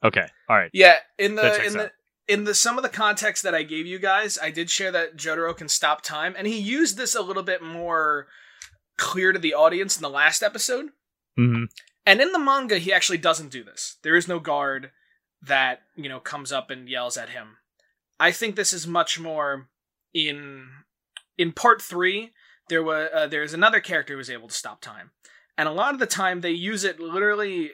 [0.04, 0.26] Okay.
[0.48, 0.70] All right.
[0.72, 1.90] yeah in the in the out.
[2.26, 5.16] in the some of the context that i gave you guys i did share that
[5.16, 8.26] jotaro can stop time and he used this a little bit more
[8.98, 10.90] clear to the audience in the last episode
[11.36, 11.64] hmm
[12.04, 13.96] And in the manga, he actually doesn't do this.
[14.02, 14.90] There is no guard
[15.42, 17.58] that, you know, comes up and yells at him.
[18.18, 19.68] I think this is much more
[20.12, 20.68] in
[21.36, 22.32] in part 3,
[22.68, 25.10] there was uh, there's another character who was able to stop time.
[25.56, 27.70] And a lot of the time they use it literally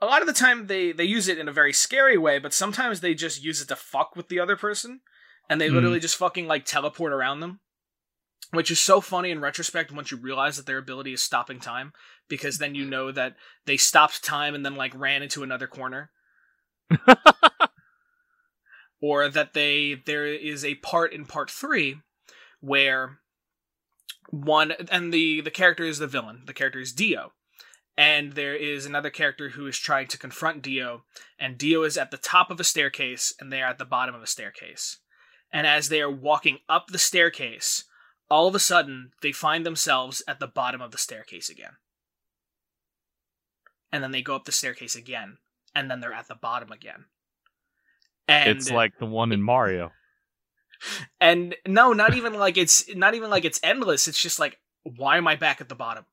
[0.00, 2.54] a lot of the time they they use it in a very scary way, but
[2.54, 5.00] sometimes they just use it to fuck with the other person
[5.48, 5.74] and they Hmm.
[5.74, 7.60] literally just fucking like teleport around them.
[8.50, 11.92] Which is so funny in retrospect once you realize that their ability is stopping time
[12.28, 16.10] because then you know that they stopped time and then like ran into another corner.
[19.00, 22.00] Or that they there is a part in part 3
[22.60, 23.18] where
[24.30, 26.42] one and the the character is the villain.
[26.46, 27.32] The character is dio.
[27.96, 31.04] And there is another character who is trying to confront dio
[31.38, 34.14] and dio is at the top of a staircase and they are at the bottom
[34.14, 34.98] of a staircase.
[35.52, 37.84] And as they are walking up the staircase
[38.30, 41.76] all of a sudden they find themselves at the bottom of the staircase again.
[43.90, 45.38] And then they go up the staircase again
[45.74, 47.06] and then they're at the bottom again.
[48.26, 49.92] And it's like the one in Mario.
[51.20, 54.06] and no not even like it's not even like it's endless.
[54.06, 56.04] It's just like why am i back at the bottom?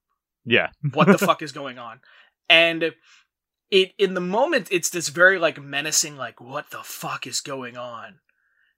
[0.46, 0.70] Yeah.
[0.94, 2.00] what the fuck is going on?
[2.50, 2.94] And
[3.72, 7.76] it in the moment it's this very like menacing like what the fuck is going
[7.76, 8.20] on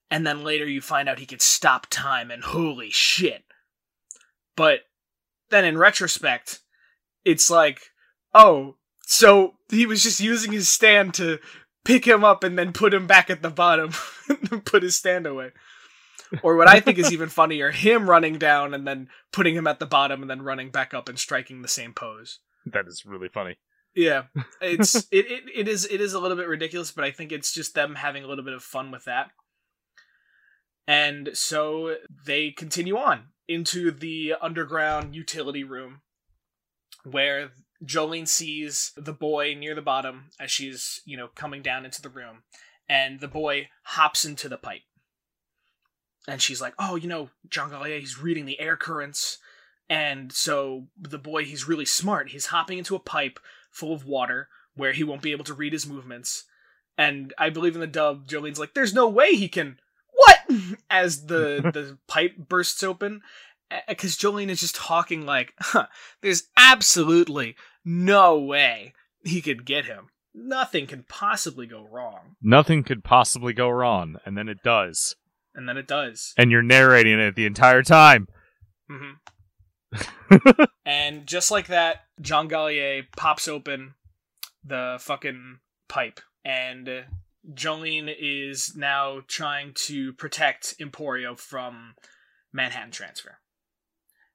[0.10, 3.44] and then later you find out he could stop time and holy shit
[4.56, 4.82] but
[5.50, 6.60] then in retrospect
[7.26, 7.92] it's like
[8.34, 11.40] oh so he was just using his stand to
[11.86, 13.92] pick him up and then put him back at the bottom
[14.66, 15.52] put his stand away
[16.44, 19.80] or what i think is even funnier him running down and then putting him at
[19.80, 23.30] the bottom and then running back up and striking the same pose That is really
[23.30, 23.56] funny.
[23.96, 24.24] yeah,
[24.62, 27.54] it's it, it it is it is a little bit ridiculous, but I think it's
[27.54, 29.32] just them having a little bit of fun with that.
[30.88, 36.02] And so they continue on into the underground utility room
[37.04, 37.52] where
[37.84, 42.10] Jolyne sees the boy near the bottom as she's, you know, coming down into the
[42.10, 42.44] room
[42.90, 44.82] and the boy hops into the pipe.
[46.28, 49.38] And she's like, "Oh, you know, Jean Gallier, he's reading the air currents."
[49.90, 52.30] And so the boy, he's really smart.
[52.30, 53.40] He's hopping into a pipe
[53.72, 56.44] full of water where he won't be able to read his movements.
[56.98, 59.80] And I believe in the dub, Jolyne's like, "There's no way he can."
[60.90, 63.22] As the the pipe bursts open,
[63.88, 65.88] because Jolyne is just talking like, huh,
[66.22, 70.10] "There's absolutely no way he could get him.
[70.34, 75.16] Nothing can possibly go wrong." Nothing could possibly go wrong, and then it does.
[75.54, 76.34] And then it does.
[76.38, 78.28] And you're narrating it the entire time.
[78.90, 79.14] hmm
[80.86, 83.96] and just like that, John Gallier pops open
[84.64, 87.02] the fucking pipe, and uh,
[87.54, 91.96] Jolyne is now trying to protect Emporio from
[92.52, 93.40] Manhattan Transfer.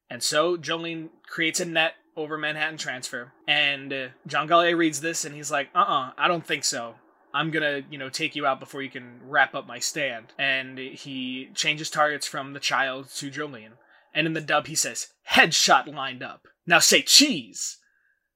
[0.08, 5.24] And so Jolyne creates a net over Manhattan Transfer, and uh, John Gallier reads this,
[5.24, 6.96] and he's like, "Uh, uh I don't think so."
[7.34, 10.26] I'm gonna, you know, take you out before you can wrap up my stand.
[10.38, 13.72] And he changes targets from the child to Jolyne.
[14.14, 16.46] And in the dub, he says, headshot lined up.
[16.66, 17.78] Now say cheese!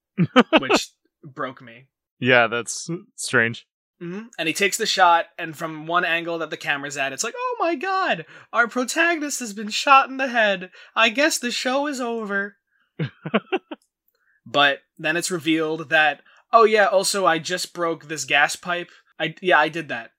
[0.59, 0.91] Which
[1.23, 1.89] broke me.
[2.19, 3.67] Yeah, that's strange.
[4.01, 7.25] Hmm And he takes the shot, and from one angle that the camera's at, it's
[7.25, 10.71] like, oh my god, our protagonist has been shot in the head.
[10.95, 12.57] I guess the show is over.
[14.47, 16.21] but then it's revealed that,
[16.53, 18.91] oh yeah, also I just broke this gas pipe.
[19.19, 20.11] I yeah, I did that.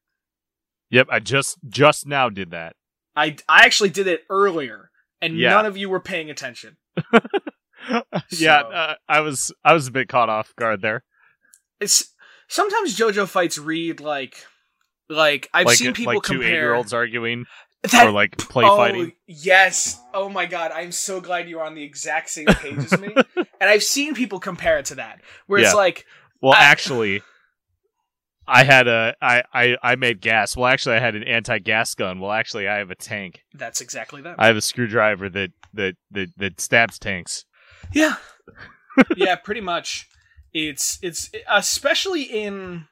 [0.90, 2.76] Yep, I just just now did that.
[3.16, 5.50] I I actually did it earlier, and Yeah.
[5.52, 6.78] none of you were paying attention.
[7.12, 11.04] yeah, So- uh, I was I was a bit caught off guard there.
[11.80, 12.14] It's
[12.48, 14.36] sometimes JoJo fights read like
[15.10, 17.46] like I've like seen people like two compare eight-year-olds arguing
[17.84, 19.14] that or like play oh, fighting.
[19.28, 20.00] Yes.
[20.14, 23.16] Oh my god, I'm so glad you're on the exact same page as me.
[23.60, 26.06] And I've seen people compare it to that, where it's like,
[26.42, 27.24] Well, I- actually,
[28.48, 30.56] I had a I, I I made gas.
[30.56, 32.20] Well, actually, I had an anti-gas gun.
[32.20, 33.44] Well, actually, I have a tank.
[33.56, 34.36] that's exactly that.
[34.38, 37.46] I have a screwdriver that that that, that stabs tanks.
[37.94, 38.16] yeah.
[39.16, 40.08] yeah, pretty much.
[40.58, 42.88] It's it's especially in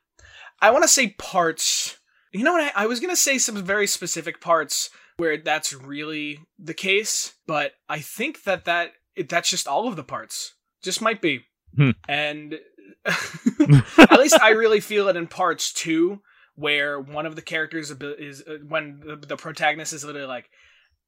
[0.61, 1.97] I want to say parts.
[2.31, 2.71] You know what?
[2.75, 7.71] I, I was gonna say some very specific parts where that's really the case, but
[7.89, 10.53] I think that that it, that's just all of the parts.
[10.83, 11.41] Just might be,
[11.75, 11.91] Hmm.
[12.07, 12.59] and
[13.05, 16.21] at least I really feel it in parts too,
[16.53, 20.49] where one of the characters is uh, when the, the protagonist is literally like,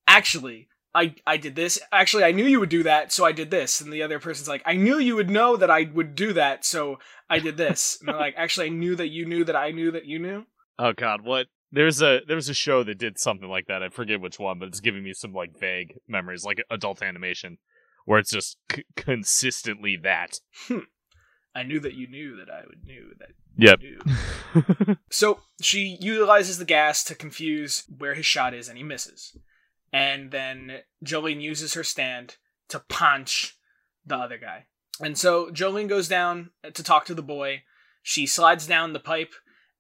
[0.08, 0.70] actually.
[0.96, 1.80] I, I did this.
[1.92, 3.82] Actually, I knew you would do that, so I did this.
[3.82, 6.66] And the other person's like, I knew you would know that I would do that,
[6.66, 6.98] so
[7.30, 7.98] I did this.
[8.00, 10.46] And they're like, actually, I knew that you knew that I knew that you knew.
[10.80, 11.48] Oh God, what?
[11.72, 13.84] There's a there's a show that did something like that.
[13.84, 17.58] I forget which one, but it's giving me some like vague memories, like adult animation,
[18.06, 20.40] where it's just c- consistently that.
[20.68, 20.80] Hmm.
[21.54, 23.80] I knew that you knew that I would knew that Yep.
[23.82, 24.96] knew.
[25.10, 29.36] So she utilizes the gas to confuse where his shot is, and he misses.
[29.94, 32.36] And then Jolyne uses her stand
[32.70, 33.56] to punch
[34.06, 34.66] the other guy.
[35.00, 37.64] And so Jolyne goes down to talk to the boy.
[38.04, 39.34] She slides down the pipe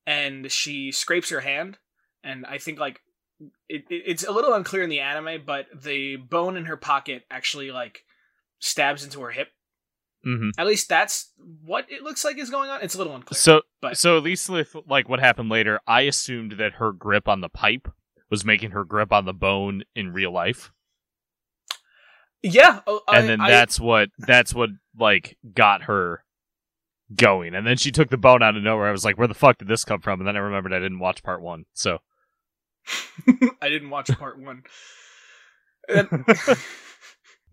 [0.05, 1.77] and she scrapes her hand.
[2.23, 3.01] And I think like
[3.67, 7.23] it, it- it's a little unclear in the anime, but the bone in her pocket
[7.29, 8.03] actually like
[8.59, 9.49] stabs into her hip.
[10.25, 10.49] Mm-hmm.
[10.57, 11.31] At least that's
[11.63, 12.81] what it looks like is going on.
[12.81, 13.37] It's a little unclear.
[13.37, 17.27] So But- so at least with like what happened later, I assumed that her grip
[17.27, 17.87] on the pipe
[18.29, 20.71] was making her grip on the bone in real life,
[22.43, 26.23] yeah, oh, I- and then I- that's what that's what like got her
[27.15, 27.55] going.
[27.55, 28.87] And then she took the bone out of nowhere.
[28.87, 30.19] I was like, where the fuck did this come from?
[30.19, 31.65] And then I remembered I didn't watch part one.
[31.73, 31.99] So
[33.61, 34.63] I didn't watch part one.
[35.89, 36.25] And-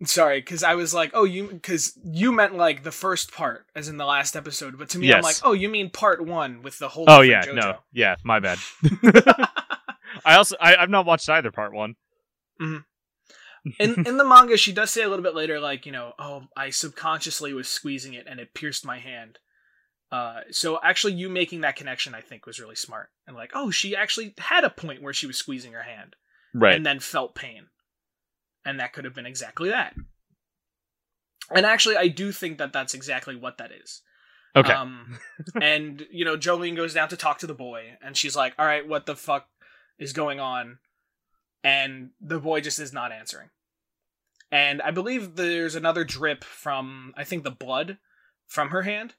[0.05, 3.89] Sorry, because I was like, oh, you because you meant like the first part, as
[3.89, 4.77] in the last episode.
[4.77, 7.05] But to me, I'm like, oh, you mean part one with the whole.
[7.07, 8.59] oh yeah, different no, yeah, my bad.
[10.25, 11.97] I also I, I've not watched either part one.
[12.61, 12.85] in
[13.79, 16.71] in the manga, she does say a little bit later, like you know, oh, I
[16.71, 19.39] subconsciously was squeezing it and it pierced my hand.
[20.13, 23.09] Uh, so actually, you making that connection, I think, was really smart.
[23.27, 26.15] And like, oh, she actually had a point where she was squeezing her hand.
[26.55, 26.77] Right.
[26.77, 27.67] and then felt pain.
[28.65, 29.95] And that could have been exactly that.
[31.51, 34.01] And actually, I do think that that's exactly what that is.
[34.57, 34.73] okay.
[34.73, 35.19] Um,
[35.61, 38.65] and, you know, Jolyne goes down to talk to the boy, and she's like, all
[38.65, 39.49] right, what the fuck
[39.99, 40.79] is going on?
[41.63, 43.49] And the boy just is not answering.
[44.51, 47.99] And I believe there's another drip from, I think, the blood
[48.47, 49.15] from her hand.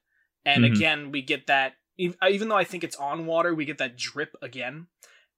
[0.45, 0.75] And Mhm.
[0.75, 4.35] again, we get that, even though I think it's on water, we get that drip
[4.41, 4.87] again.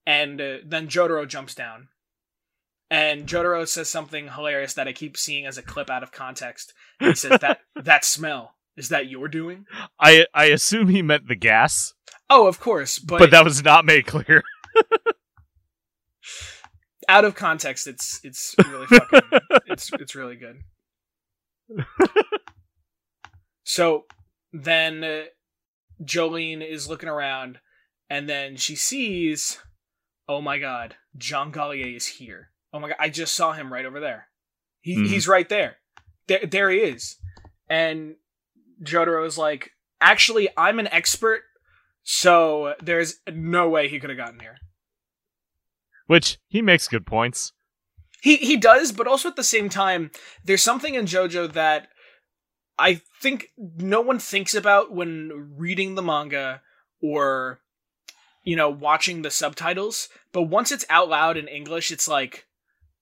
[0.05, 1.89] And uh, then Jotaro jumps down.
[2.89, 6.73] And Jotaro says something hilarious that I keep seeing as a clip out of context.
[6.99, 9.65] He says, that, that smell, is that your doing?
[9.99, 11.93] I I assume he meant the gas,
[12.29, 14.43] Oh, of course, but, but, that was not made clear.
[17.07, 19.21] out of context, it's it's really fucking
[19.67, 20.61] it's it's really good.
[23.63, 24.05] so
[24.53, 25.21] then uh,
[26.03, 27.59] Jolyne is looking around,
[28.09, 29.59] and then she sees,
[30.27, 32.51] oh my god, Johngalli A is here.
[32.73, 34.27] Oh my god, I just saw him right over there.
[34.81, 35.07] He Mhm.
[35.07, 35.77] he's right there.
[36.27, 37.17] There there he is.
[37.69, 38.15] And
[38.83, 41.41] Jotaro is like, actually, I'm an expert,
[42.03, 44.57] so there's no way he could have gotten here.
[46.07, 47.53] Which he makes good points.
[48.21, 50.11] He he does, but also at the same time,
[50.43, 51.89] there's something in JoJo that
[52.79, 56.61] I think no one thinks about when reading the manga
[57.01, 57.59] or
[58.43, 60.09] you know watching the subtitles.
[60.31, 62.47] But once it's out loud in English, it's like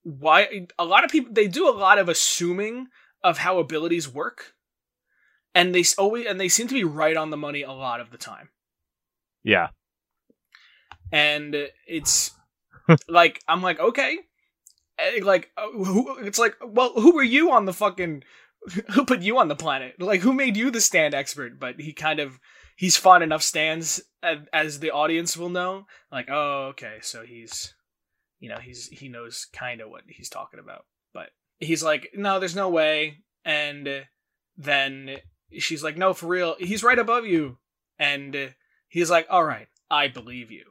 [0.04, 2.88] why a lot of people they do a lot of assuming
[3.24, 4.54] of how abilities work,
[5.54, 8.12] and they always and they seem to be right on the money a lot of
[8.12, 8.50] the time.
[9.44, 9.70] Yeah.
[11.12, 11.56] and
[11.88, 12.32] it's
[13.08, 14.20] like I'm like okay,
[14.98, 18.24] Eh, like uh, who, it's like well who were you on the fucking
[18.92, 20.00] who put you on the planet?
[20.00, 21.60] Like who made you the stand expert?
[21.60, 22.40] But he kind of
[22.76, 24.02] he's fought enough stands
[24.54, 25.86] as, the audience will know.
[26.12, 27.74] Like oh okay so he's
[28.40, 30.86] you know he's he knows kind of what he's talking about.
[31.14, 31.30] But
[31.60, 33.18] he's like no there's no way.
[33.44, 34.06] And
[34.58, 35.18] then
[35.52, 37.58] she's like no for real he's right above you.
[38.00, 38.54] And
[38.88, 40.64] he's like all right i believe you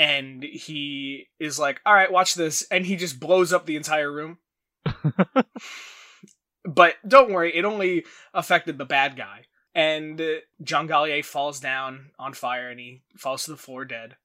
[0.00, 4.10] and he is like, "All right, watch this," and he just blows up the entire
[4.10, 4.38] room.
[6.64, 9.44] but don't worry, it only affected the bad guy.
[9.74, 14.16] And uh, Johngalli A falls down on fire, and he falls to the floor dead.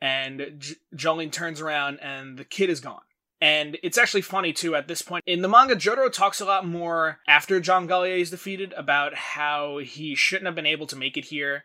[0.00, 3.02] And J- Jolyne turns around, and the kid is gone.
[3.38, 5.24] And it's actually funny too at this point.
[5.26, 9.76] In the manga, Jotaro talks a lot more after Johngalli A is defeated about how
[9.76, 11.64] he shouldn't have been able to make it here.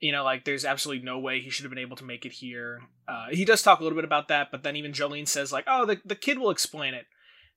[0.00, 2.32] You know, like there's absolutely no way he should have been able to make it
[2.32, 2.80] here.
[3.08, 5.64] Uh, he does talk a little bit about that, but then even Jolyne says like,
[5.66, 7.06] "Oh, the the kid will explain it,"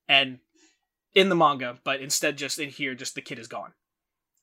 [0.08, 0.38] and
[1.14, 3.72] in the manga, but instead just in here, just the kid is gone,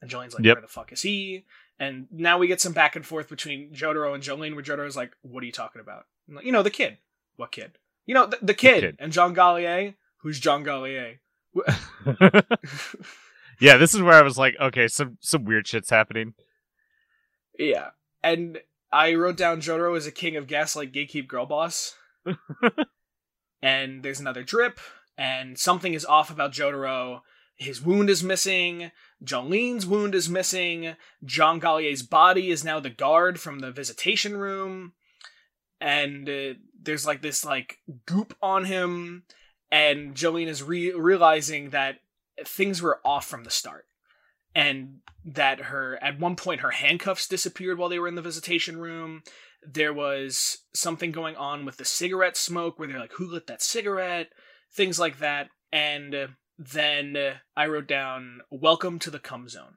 [0.02, 0.56] and Jolyne's like, Yep.
[0.56, 1.45] "Where the fuck is he?"
[1.78, 5.12] And now we get some back and forth between Jotaro and Jolyne, where Jotaro's like,
[5.22, 6.97] "What are you talking about?" Like, you know, the kid.
[7.36, 7.78] What kid?
[8.06, 8.82] You know, the, the kid.
[8.82, 8.95] kid.
[9.00, 9.95] And Johngalli A.
[10.18, 11.20] Who's Johngalli A?
[13.60, 16.34] yeah, this is where I was like, okay, some some weird shit's happening.
[17.60, 17.89] Yeah.
[18.24, 18.60] And
[18.91, 21.95] I wrote down Jotaro as a king of gaslight gatekeep girl boss.
[23.62, 24.80] and there's another drip,
[25.18, 27.22] and something is off about Jotaro.
[27.57, 28.91] His wound is missing.
[29.22, 30.95] Jolyne's wound is missing.
[31.26, 34.93] Johngalli A's body is now the guard from the visitation room.
[35.82, 39.24] And uh, there's like this like goop on him.
[39.70, 41.97] And Jolyne is re- realizing that
[42.45, 43.86] things were off from the start.
[44.60, 48.78] And that her, at one point, her handcuffs disappeared while they were in the visitation
[48.78, 49.24] room.
[49.66, 53.62] There was something going on with the cigarette smoke where they're like, who lit that
[53.62, 54.30] cigarette?
[54.74, 55.49] Things like that.
[55.72, 59.76] And uh, then uh, I wrote down, welcome to the cum zone.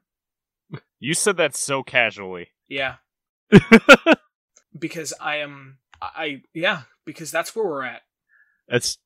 [0.99, 2.51] You said that so casually.
[2.69, 2.95] Yeah.
[4.79, 8.03] because I am, I, yeah, because that's where we're at.
[8.69, 8.97] That's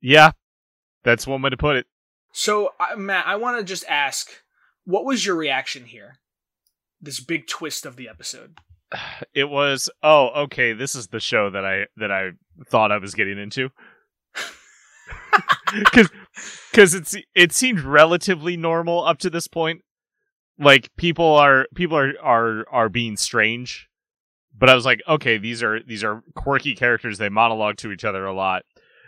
[0.00, 0.32] yeah,
[1.02, 1.86] that's one way to put it.
[2.32, 4.30] So, uh, Matt, I want to just ask,
[4.84, 6.16] what was your reaction here?
[7.00, 8.58] This big twist of the episode.
[9.34, 12.32] It was oh okay, this is the show that I that I
[12.68, 13.70] thought I was getting into.
[15.92, 16.10] Cuz
[16.74, 19.82] cuz it's it seemed relatively normal up to this point.
[20.58, 23.88] Like people are people are are are being strange.
[24.56, 27.18] But I was like, okay, these are these are quirky characters.
[27.18, 28.64] They monologue to each other a lot.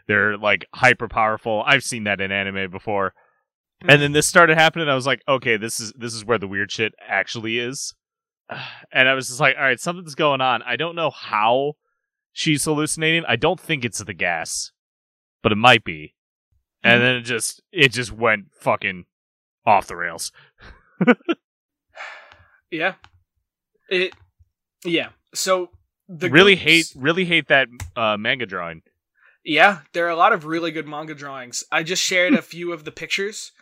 [0.07, 1.63] They're like hyper powerful.
[1.67, 3.15] I've seen that in anime before.
[3.89, 4.89] And then this started happening.
[4.89, 7.95] I was like, okay, this is this is where the weird shit actually is.
[8.93, 10.63] And I was just like, all right, something's going on.
[10.63, 11.73] I don't know how
[12.33, 13.25] she's hallucinating.
[13.27, 14.71] I don't think it's the gas,
[15.43, 16.15] but it might be.
[16.85, 19.07] And then it just it just went fucking
[19.67, 20.31] off the rails.
[22.75, 22.95] Yeah.
[23.89, 24.13] It,
[24.85, 25.11] yeah.
[25.33, 25.71] So,
[26.09, 28.83] the really goops- hate really hate that uh, manga drawing.
[29.45, 31.63] Yeah, there are a lot of really good manga drawings.
[31.71, 33.53] I just shared a few of the pictures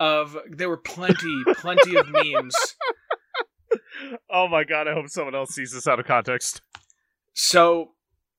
[0.00, 2.54] of there were plenty, plenty of memes.
[4.30, 4.88] Oh my god!
[4.88, 6.62] I hope someone else sees this out of context.
[7.34, 7.92] So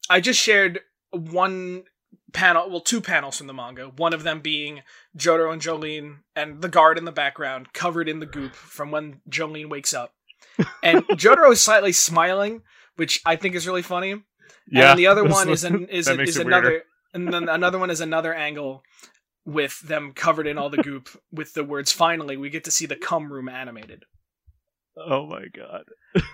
[0.09, 0.79] I just shared
[1.11, 1.83] one
[2.33, 3.85] panel, well, two panels from the manga.
[3.95, 4.81] One of them being
[5.17, 9.21] Jotaro and Jolyne and the guard in the background, covered in the goop from when
[9.29, 10.13] Jolyne wakes up.
[10.83, 12.63] And Jotaro is slightly smiling,
[12.95, 14.23] which I think is really funny.
[14.67, 16.83] Yeah, and the other one is an, is, a, is another, weirder.
[17.13, 18.83] and then another one is another angle
[19.49, 21.91] with them covered in all the goop with the words.
[21.91, 24.03] Finally, we get to see the cum room animated.
[24.97, 25.83] Oh my god!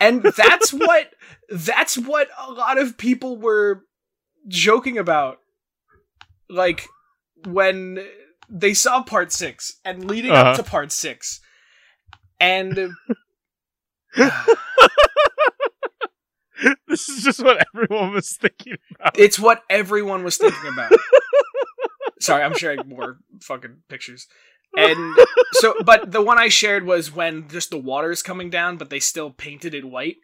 [0.01, 1.11] and that's what
[1.49, 3.84] that's what a lot of people were
[4.47, 5.38] joking about
[6.49, 6.86] like
[7.47, 8.05] when
[8.49, 10.57] they saw part 6 and leading up Uh-huh.
[10.57, 11.39] to part 6
[12.39, 12.76] and
[16.88, 19.18] this is just what everyone was thinking about.
[19.20, 20.91] it's what everyone was thinking about
[22.20, 24.28] sorry i'm sharing more fucking pictures
[24.78, 25.18] and
[25.53, 28.89] so but the one i shared was when just the water is coming down but
[28.89, 30.18] they still painted it white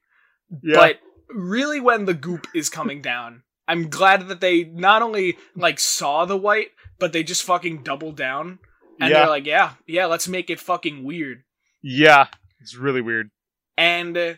[0.62, 5.38] yeah, But really, when the goop is coming down, I'm glad that they not only
[5.56, 8.60] like saw the white, but they just fucking doubled down
[9.00, 11.44] and yeah, they're like, yeah, yeah, let's make it fucking weird.
[11.82, 12.28] yeah.
[12.60, 13.32] It's really weird.
[13.76, 14.38] And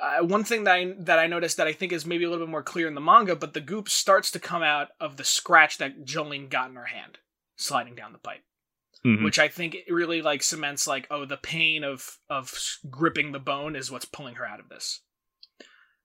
[0.00, 2.46] uh, one thing that I that I noticed that I think is maybe a little
[2.46, 5.24] bit more clear in the manga, but the goop starts to come out of the
[5.24, 7.18] scratch that Jolyne got in her hand,
[7.56, 8.42] sliding down the pipe.
[9.04, 9.24] Mhm.
[9.24, 12.52] Which I think really like cements like, oh, the pain of of
[12.90, 15.00] gripping the bone is what's pulling her out of this.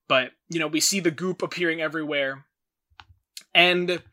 [0.07, 2.45] But you know, we see the goop appearing everywhere,
[3.55, 4.03] and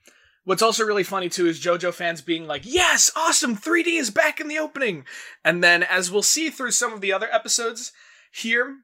[0.45, 4.41] what's also really funny too is JoJo fans being like, "Yes, awesome, 3D is back
[4.41, 5.07] in the opening,"
[5.45, 7.93] and then as we'll see through some of the other episodes
[8.33, 8.79] here,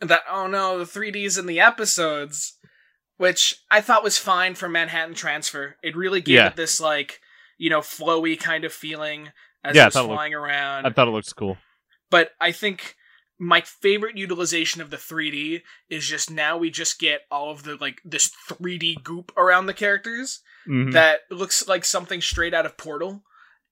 [0.00, 2.58] that oh no, the 3D is in the episodes,
[3.16, 5.76] which I thought was fine for Manhattan Transfer.
[5.82, 6.46] It really gave Yeah.
[6.48, 7.20] it this like
[7.58, 9.32] you know flowy kind of feeling
[9.62, 11.58] as Yeah, I it was thought it looked- flying around I thought it looked cool.
[12.10, 12.96] but I think
[13.42, 17.76] my favorite utilization of the 3D is just now we just get all of the
[17.76, 20.92] like this 3D goop around the characters Mhm.
[20.92, 23.24] that looks like something straight out of Portal,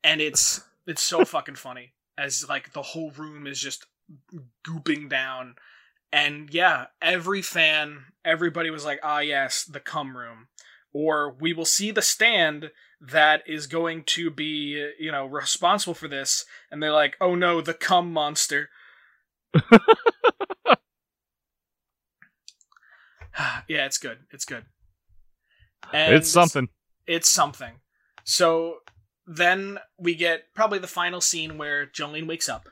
[0.03, 3.85] and it's it's so fucking funny as like the whole room is just
[4.67, 5.55] gooping down,
[6.13, 10.49] and yeah, every fan, everybody was like, ah yes, the cum room,
[10.93, 16.09] or we will see the stand that is going to be you know responsible for
[16.09, 18.71] this, and they're like, oh no, the cum monster.
[23.69, 24.19] yeah, it's good.
[24.31, 24.65] It's good.
[25.93, 26.69] And it's something.
[27.07, 27.81] it's something.
[28.25, 28.79] So
[29.27, 32.69] then we get probably the final scene where Jolyne wakes up,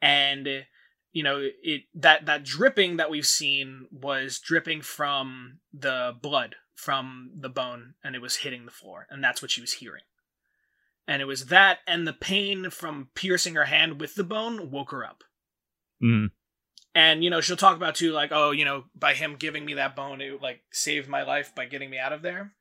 [0.00, 0.64] and
[1.14, 7.30] you know it that that dripping that we've seen was dripping from the blood from
[7.34, 10.02] the bone, and it was hitting the floor, and that's what she was hearing.
[11.06, 14.90] And it was that, and the pain from piercing her hand with the bone woke
[14.90, 15.24] her up.
[16.02, 16.30] Mhm.
[16.94, 19.74] And you know she'll talk about too, like, oh, you know, by him giving me
[19.74, 22.54] that bone, it like saved my life by getting me out of there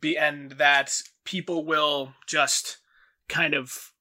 [0.00, 2.78] be and that people will just
[3.28, 3.92] kind of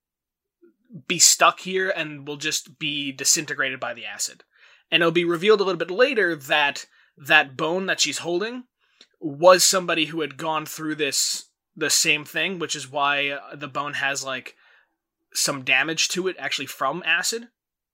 [1.08, 4.44] be stuck here and will just be disintegrated by the acid.
[4.92, 6.86] And it'll be revealed a little bit later that
[7.18, 8.64] that bone that she's holding
[9.20, 13.68] was somebody who had gone through this the same thing, which is why uh, the
[13.68, 14.56] bone has like
[15.34, 17.48] some damage to it actually from acid.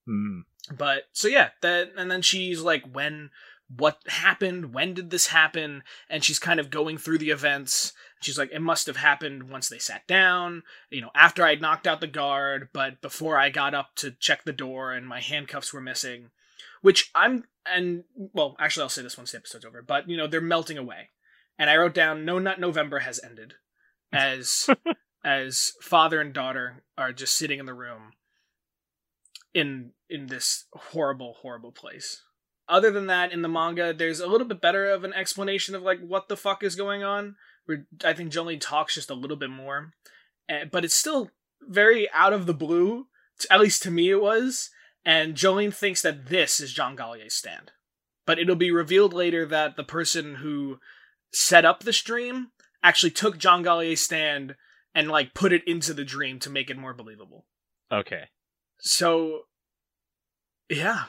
[0.06, 0.42] Mhm.
[0.76, 3.30] But so yeah, that and then she's like, when
[3.74, 4.74] what happened?
[4.74, 5.84] When did this happen?
[6.08, 7.92] And she's kind of going through the events.
[8.20, 11.86] She's like, it must have happened once they sat down, you know, after I'd knocked
[11.86, 15.72] out the guard, but before I got up to check the door and my handcuffs
[15.72, 16.30] were missing.
[16.82, 20.26] Which I'm and well, actually I'll say this once the episode's over, but you know,
[20.26, 21.10] they're melting away.
[21.58, 23.54] And I wrote down No Nut November has ended.
[24.12, 24.68] As
[25.24, 28.12] as father and daughter are just sitting in the room
[29.52, 32.22] in in this horrible horrible place
[32.68, 35.82] other than that in the manga there's a little bit better of an explanation of
[35.82, 37.36] like what the fuck is going on
[37.70, 39.92] where i think jolyne talks just a little bit more
[40.70, 41.30] but it's still
[41.62, 43.06] very out of the blue
[43.50, 44.70] at least to me it was
[45.04, 47.72] and jolyne thinks that this is Johngalli A's stand.
[48.26, 50.78] But it'll be revealed later that the person who
[51.32, 52.48] set up the stream
[52.82, 54.56] actually took Johngalli A's stand
[54.94, 57.46] and like put it into the dream to make it more believable.
[57.90, 58.28] Okay.
[58.78, 59.46] so
[60.68, 61.04] yeah.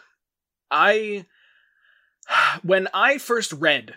[0.69, 1.25] I
[2.63, 3.95] when i first read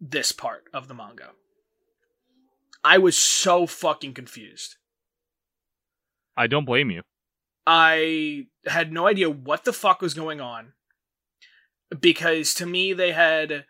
[0.00, 1.30] this part of the manga
[2.86, 4.76] i was so fucking confused.
[6.36, 7.02] I don't blame you.
[7.66, 10.72] i had no idea what the fuck was going on
[12.00, 13.64] because to me they had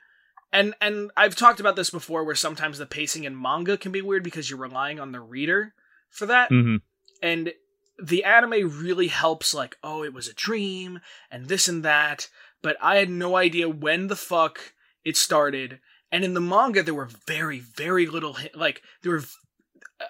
[0.52, 4.02] and and i've talked about this before where sometimes the pacing in manga can be
[4.02, 5.74] weird because you're relying on the reader
[6.10, 6.48] for that.
[6.48, 6.76] Hmm
[7.22, 7.52] and
[8.02, 11.00] the anime really helps like oh it was a dream
[11.30, 12.28] and this and that
[12.62, 15.80] but i had no idea when the fuck it started
[16.12, 19.24] and in the manga there were very very little like there were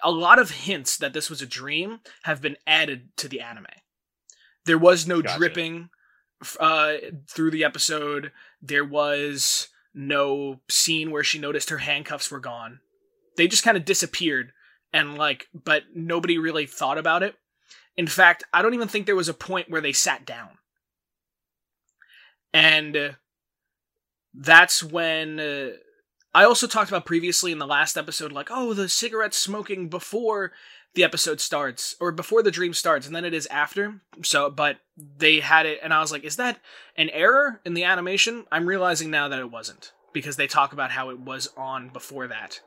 [0.03, 3.65] a lot of hints that this was a dream have been added to the anime.
[4.65, 5.37] There was no Gotcha.
[5.37, 5.89] dripping
[6.59, 6.93] uh,
[7.29, 8.31] through the episode.
[8.61, 12.79] There was no scene where she noticed her handcuffs were gone.
[13.37, 14.51] They just kind of disappeared
[14.93, 17.35] and like but nobody really thought about it.
[17.95, 20.49] In fact i don't even think there was a point where they sat down.
[22.53, 23.09] And uh,
[24.33, 25.69] that's when uh,
[26.37, 30.51] i also talked about previously in the last episode like oh the cigarette smoking before
[30.93, 34.77] the episode starts or before the dream starts and then it is after so but
[35.17, 36.59] they had it and i was like is that
[36.95, 40.91] an error in the animation i'm realizing now that it wasn't because they talk about
[40.91, 42.61] how it was on before that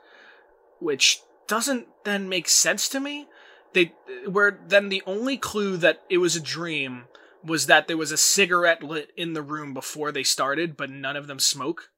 [0.79, 3.27] which doesn't then make sense to me.
[3.73, 3.93] They
[4.25, 7.05] where then the only clue that it was a dream
[7.43, 11.17] was that there was a cigarette lit in the room before they started, but none
[11.17, 11.89] of them smoke.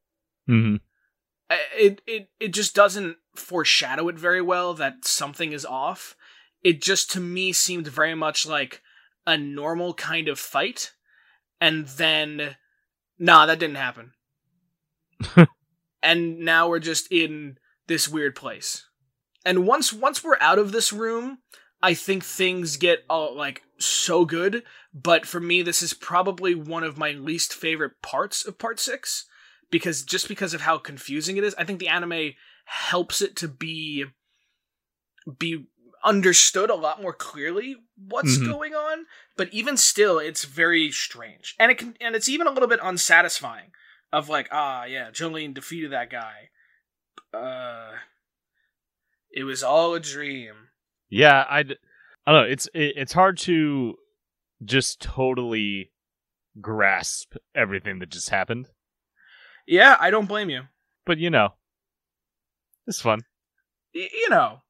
[0.48, 0.80] hmm I-
[1.78, 6.16] It it it just doesn't foreshadow it very well that something is off.
[6.64, 8.82] It just to me seemed very much like
[9.26, 10.92] a normal kind of fight,
[11.60, 12.56] and then
[13.18, 14.12] nah, that didn't happen.
[16.04, 18.88] and now we're just in this weird place.
[19.46, 21.40] And once once we're out of this room,
[21.82, 24.64] I think things get all like so good.
[24.94, 29.26] But for me, this is probably one of my least favorite parts of part six
[29.74, 32.32] because just because of how confusing it is, I think the anime
[32.66, 34.06] helps it to be
[35.40, 35.66] be
[36.04, 38.46] understood a lot more clearly what's Mhm.
[38.46, 39.06] going on.
[39.36, 42.80] But even still, it's very strange, and it can and it's even a little bit
[42.82, 43.74] unsatisfying.
[44.12, 46.52] Of like, ah, yeah, Jolyne defeated that guy.
[47.34, 47.98] Uh,
[49.32, 50.70] it was all a dream.
[51.10, 51.76] Yeah, I, I don't
[52.28, 52.44] know.
[52.44, 53.96] It's it, it's hard to
[54.64, 55.92] just totally
[56.62, 58.70] grasp everything that just happened.
[59.66, 60.64] Yeah, I don't blame you.
[61.06, 61.54] But you know,
[62.88, 63.22] it's fun.
[63.94, 64.62] Y- you know.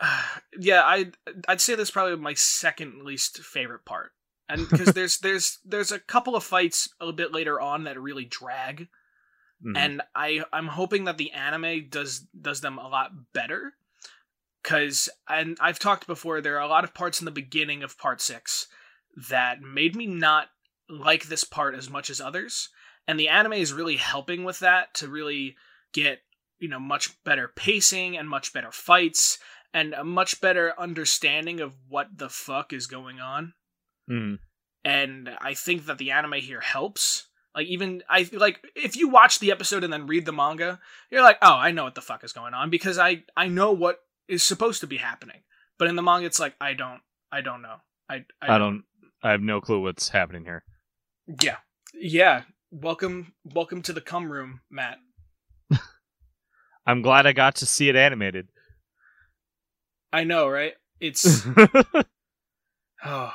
[0.58, 1.12] yeah, I
[1.48, 4.12] I'd say that's probably my second least favorite part.
[4.48, 8.24] And because there's there's there's a couple of fights a bit later on that really
[8.24, 8.88] drag.
[9.64, 9.76] Mhm.
[9.76, 13.74] and I I'm hoping that the anime does does them a lot better
[14.64, 17.96] cuz and I've talked before there are a lot of parts in the beginning of
[17.96, 18.66] part 6
[19.28, 20.48] that made me not
[20.88, 22.70] like this part as much as others
[23.06, 25.56] and the anime is really helping with that to really
[25.92, 26.20] get
[26.58, 29.38] you know much better pacing and much better fights
[29.74, 33.54] and a much better understanding of what the fuck is going on
[34.10, 34.38] Mhm.
[34.84, 37.28] and I think that the anime here helps.
[37.54, 40.80] Like even I like if you watch the episode and then read the manga,
[41.10, 43.72] you're like, oh, I know what the fuck is going on because I I know
[43.72, 45.42] what is supposed to be happening.
[45.78, 47.76] But in the manga, it's like I don't I don't know.
[48.08, 48.84] I I, I don't.
[49.22, 50.64] I have no clue what's happening here.
[51.42, 51.58] Yeah,
[51.94, 52.42] yeah.
[52.74, 54.96] Welcome welcome to the cum room, Matt.
[56.86, 58.48] I'm glad I got to see it animated.
[60.10, 60.72] I know, right?
[60.98, 61.46] It's
[63.04, 63.34] oh.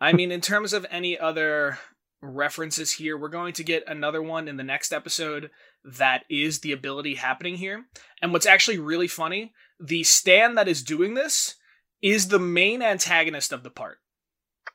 [0.00, 1.80] I mean, in terms of any other
[2.22, 5.50] references here, we're going to get another one in the next episode
[5.82, 7.86] that is the ability happening here.
[8.22, 11.56] And what's actually really funny, the stand that is doing this
[12.00, 13.98] is the main antagonist of the part.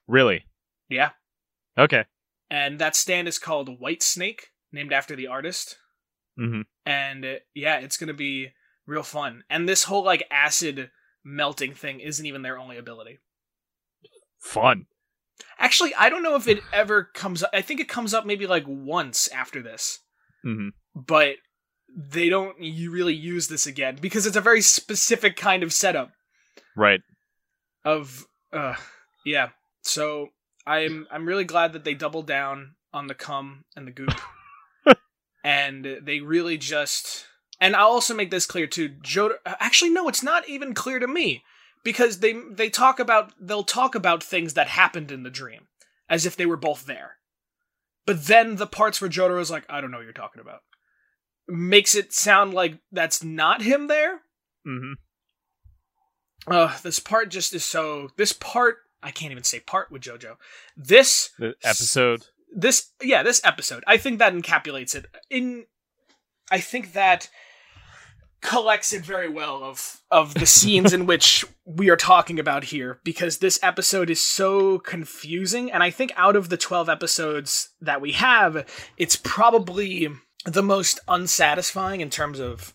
[0.09, 0.43] really?
[0.89, 1.11] Yeah.
[1.77, 2.03] Okay.
[2.51, 4.41] And that stand is called Whitesnake,
[4.71, 5.77] named after the artist.
[6.37, 8.49] hmm And uh, yeah, it's going to be
[8.85, 9.43] real fun.
[9.49, 10.91] And this whole like acid
[11.23, 13.19] melting thing isn't even their only ability.
[14.39, 14.85] Fun.
[15.57, 17.49] Actually, I don't know if it ever comes up.
[17.53, 19.99] I think it comes up maybe like once after this.
[20.43, 21.35] hmm but
[21.95, 26.11] they don't you really use this again because it's a very specific kind of setup
[26.75, 26.99] Right.
[27.85, 28.75] of uh
[29.25, 29.49] yeah
[29.83, 30.27] so
[30.65, 34.13] i'm i'm really glad that they doubled down on the cum and the goop.
[35.43, 37.25] And they really just
[37.59, 41.07] and i'll also make this clear too Jotaro actually no it's not even clear to
[41.07, 41.43] me.
[41.83, 45.67] Because they they talk about they'll talk about things that happened in the dream
[46.07, 47.15] as if they were both there.
[48.05, 50.59] But then the parts where Jotaro's like i don't know what you're talking about
[51.47, 54.21] makes it sound like that's not him there.
[54.67, 54.93] Mm-hmm.
[56.53, 60.35] uh this part just is so this part i can't even say part with jojo
[60.77, 62.25] this The episode.
[62.55, 65.65] this yeah this episode i think that encapsulates it in
[66.51, 67.29] i think that
[68.41, 72.99] collects it very well of of the scenes in which we are talking about here
[73.03, 78.01] because this episode is so confusing and i think out of the 12 episodes that
[78.01, 78.65] we have
[78.97, 80.07] it's probably
[80.45, 82.73] the most unsatisfying in terms of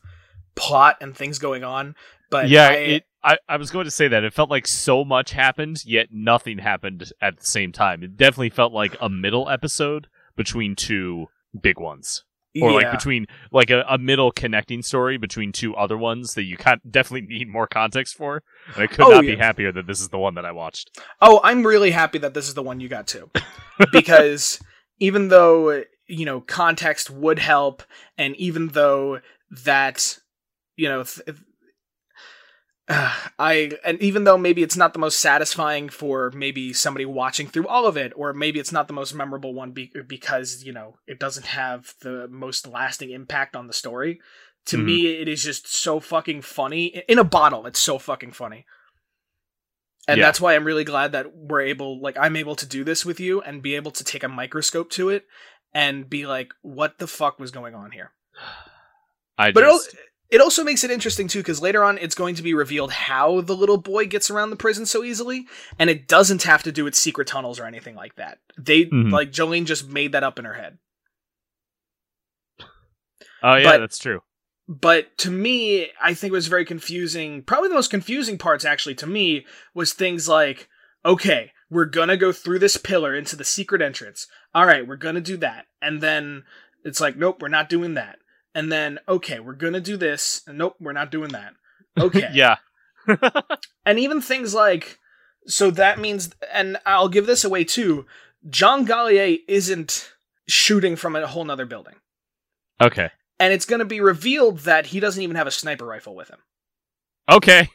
[0.55, 1.97] plot and things going on
[2.31, 3.05] but yeah, I- it.
[3.27, 6.59] I, I was going to say that it felt like so much happened, yet nothing
[6.59, 8.05] happened at the same time.
[8.05, 10.07] It definitely felt like a middle episode
[10.37, 11.27] between two
[11.61, 12.23] big ones,
[12.63, 16.57] or like between like a, a middle connecting story between two other ones that you
[16.89, 18.45] definitely need more context for.
[18.75, 20.97] And I could Oh, not be happier that this is the one that I watched.
[21.21, 23.29] Oh, I'm really happy that this is the one you got too.
[23.93, 24.61] because
[25.01, 27.83] even though, you know, context would help,
[28.17, 29.21] and even though
[29.65, 30.19] that,
[30.77, 31.39] you know, th-
[32.89, 37.49] uh, I, and even though maybe it's not the most satisfying for maybe somebody watching
[37.49, 40.73] through all of it, or maybe it's not the most memorable one be- because, you
[40.73, 44.21] know, it doesn't have the most lasting impact on the story.
[44.67, 44.85] To Mhm.
[44.85, 47.03] me, it is just so fucking funny.
[47.09, 48.67] In a bottle, it's so fucking funny
[50.09, 50.27] and Yeah.
[50.27, 53.19] that's why I'm really glad that we're able, like, I'm able to do this with
[53.19, 55.27] you and be able to take a microscope to it
[55.75, 58.13] and be like, what the fuck was going on here?
[59.37, 59.97] I But just
[60.31, 63.41] it also makes it interesting too, because later on it's going to be revealed how
[63.41, 65.47] the little boy gets around the prison so easily,
[65.79, 68.39] and it doesn't have to do with secret tunnels or anything like that.
[68.59, 69.11] They Mhm.
[69.13, 70.79] like Jolyne just made that up in her head.
[73.43, 74.23] oh yeah, but- that's true.
[74.69, 78.95] but to me i think it was very confusing probably the most confusing parts actually
[78.97, 80.69] to me was things like
[81.05, 85.21] okay we're gonna go through this pillar into the secret entrance all right we're gonna
[85.21, 86.43] do that and then
[86.85, 88.19] it's like nope we're not doing that
[88.57, 91.55] and then okay we're gonna do this and nope we're not doing that.
[91.99, 92.29] Okay.
[92.35, 92.57] Yeah,
[93.87, 94.99] and even things like
[95.47, 98.05] so that means and i'll give this away too
[98.47, 100.13] Johngalli A isn't
[100.47, 101.95] shooting from a whole nother building.
[102.83, 106.15] Okay, and it's going to be revealed that he doesn't even have a sniper rifle
[106.15, 106.41] with him.
[107.31, 107.71] Okay.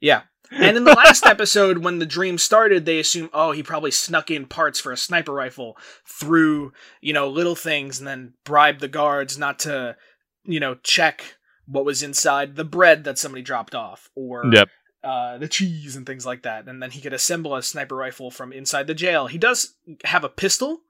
[0.00, 0.22] Yeah.
[0.50, 4.30] And in the last episode, when the dream started, they assume, oh, he probably snuck
[4.30, 8.88] in parts for a sniper rifle through, you know, little things and then bribed the
[8.88, 9.96] guards not to,
[10.44, 11.36] you know, check
[11.66, 14.68] what was inside the bread that somebody dropped off or Yep.
[15.04, 18.30] uh, the cheese and things like that, and then he could assemble a sniper rifle
[18.30, 19.28] from inside the jail.
[19.28, 19.74] He does
[20.04, 20.80] have a pistol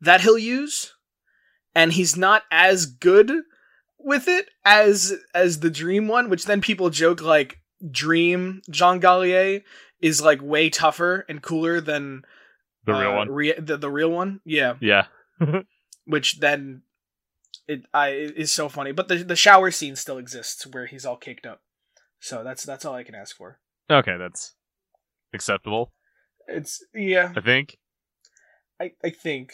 [0.00, 0.92] that he'll use,
[1.74, 3.32] and he's not as good
[3.98, 7.57] with it as as the Dream one, which then people joke like
[7.90, 9.62] Dream Jean Gallier
[10.00, 12.24] is like way tougher and cooler than
[12.84, 13.30] The real uh, one.
[13.30, 14.74] Re- the the real one, yeah.
[14.80, 15.06] Yeah.
[16.04, 16.82] Which then
[17.66, 21.04] it I it is so funny, but the the shower scene still exists where he's
[21.04, 21.60] all caked up.
[22.20, 23.60] So that's that's all I can ask for.
[23.90, 24.54] Okay, that's
[25.32, 25.92] acceptable.
[26.46, 27.78] It's yeah, I think.
[28.80, 29.52] I I think.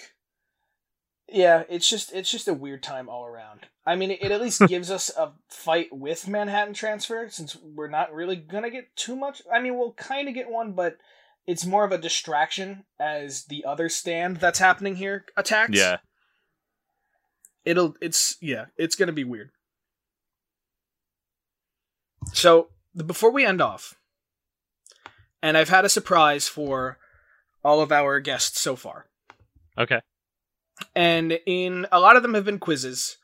[1.29, 3.67] Yeah, it's just it's just a weird time all around.
[3.87, 8.13] I mean, it, at least gives us a fight with Manhattan Transfer since we're not
[8.15, 9.43] really gonna get too much.
[9.53, 10.99] I mean, we'll kind of get one, but
[11.47, 15.77] it's more of a distraction as the other stand that's happening here attacks.
[15.79, 15.99] Yeah.
[17.65, 19.51] it'll it's yeah it's gonna be weird
[22.33, 22.69] so
[23.07, 23.95] before we end off
[25.43, 26.99] and i've had a surprise for
[27.63, 29.07] all of our guests so far
[29.77, 30.01] Okay.
[30.95, 33.17] And in a lot of them have been quizzes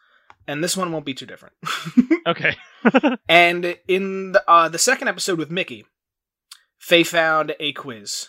[0.46, 1.54] and this one won't be too different
[2.26, 2.56] Okay.
[3.28, 5.84] and in the, uh, the second episode with mickey
[6.78, 8.28] faye found a quiz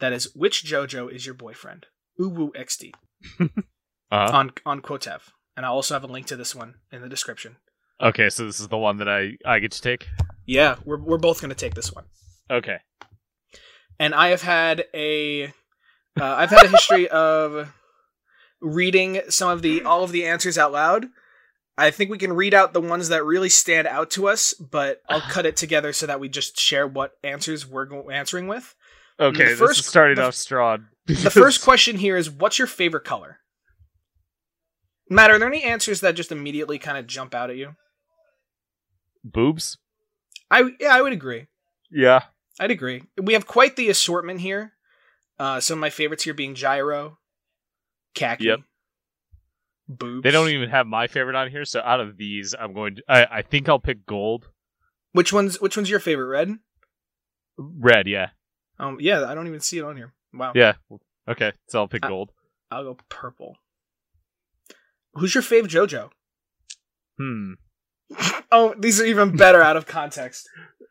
[0.00, 1.86] that is which jojo is your boyfriend
[2.20, 2.92] uwu xd
[4.12, 4.36] Uh-huh.
[4.38, 5.20] on on quotev
[5.56, 7.56] and i also have a link to this one in the description
[7.98, 10.06] Okay, so this is the one that I I get to take.
[10.44, 12.04] Yeah, we're we're both going to take this one.
[12.50, 12.76] Okay.
[13.98, 15.50] And I have had a uh,
[16.20, 17.72] I've had a history of
[18.60, 21.06] reading some of the all of the answers out loud.
[21.78, 25.02] I think we can read out the ones that really stand out to us, but
[25.08, 28.74] I'll cut it together so that we just share what answers we're go- answering with.
[29.20, 30.86] Okay, The first- the- off strong.
[31.06, 33.38] The first question here is what's your favorite color?
[35.08, 37.76] Matt, are there any answers that just immediately kind of jump out at you?
[39.22, 39.76] boobs.
[40.50, 41.46] I yeah, I would agree.
[41.90, 42.22] Yeah.
[42.60, 43.02] I'd agree.
[43.20, 44.72] We have quite the assortment here.
[45.38, 47.18] Uh, some of my favorites here being gyro,
[48.16, 48.60] khaki, Yep.
[49.86, 50.24] boobs.
[50.24, 52.96] They don't even have my favorite on here, so out of these, I'm going.
[52.96, 54.48] To, I I think I'll pick gold.
[55.12, 56.26] Which one's Which one's your favorite?
[56.26, 56.58] Red.
[57.58, 58.30] Red, yeah,
[58.78, 60.12] Um, yeah, I don't even see it on here.
[60.34, 60.52] Wow.
[60.54, 60.74] yeah.
[61.28, 62.32] Okay, so I'll pick Uh, gold.
[62.70, 63.56] I'll go purple.
[65.14, 66.10] Who's your fave JoJo?
[67.18, 67.52] Hmm.
[68.52, 70.48] Oh, these are even better out of context.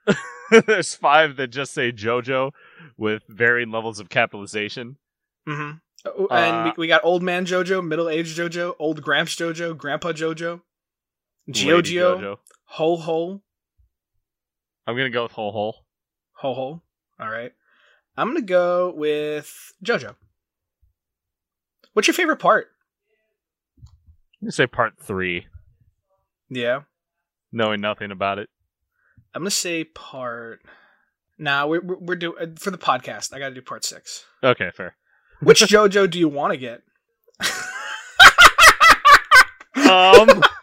[0.67, 2.51] There's five that just say JoJo
[2.97, 4.97] with varying levels of capitalization.
[5.47, 5.77] Mm-hmm.
[6.05, 10.11] And Uh, we, we got old man JoJo, middle aged JoJo, old Gramps JoJo, Grandpa
[10.11, 10.61] JoJo,
[11.49, 12.37] Giorgio, JoJo.
[12.65, 13.41] Ho Ho,
[14.87, 15.85] I'm gonna go with whole hole.
[16.33, 16.81] Ho Ho.
[17.19, 17.51] All right.
[18.17, 20.15] I'm gonna go with JoJo.
[21.93, 22.67] What's your favorite part?
[23.79, 25.47] I'm gonna say part three,
[26.49, 26.81] Yeah.
[27.51, 28.49] knowing nothing about it.
[29.33, 30.61] I'm gonna say part.
[31.37, 33.33] Nah, we're we're, we're doing for the podcast.
[33.33, 34.25] I gotta do part six.
[34.43, 34.95] Okay, fair.
[35.41, 36.81] Which JoJo do you want to get?
[39.75, 40.43] Um,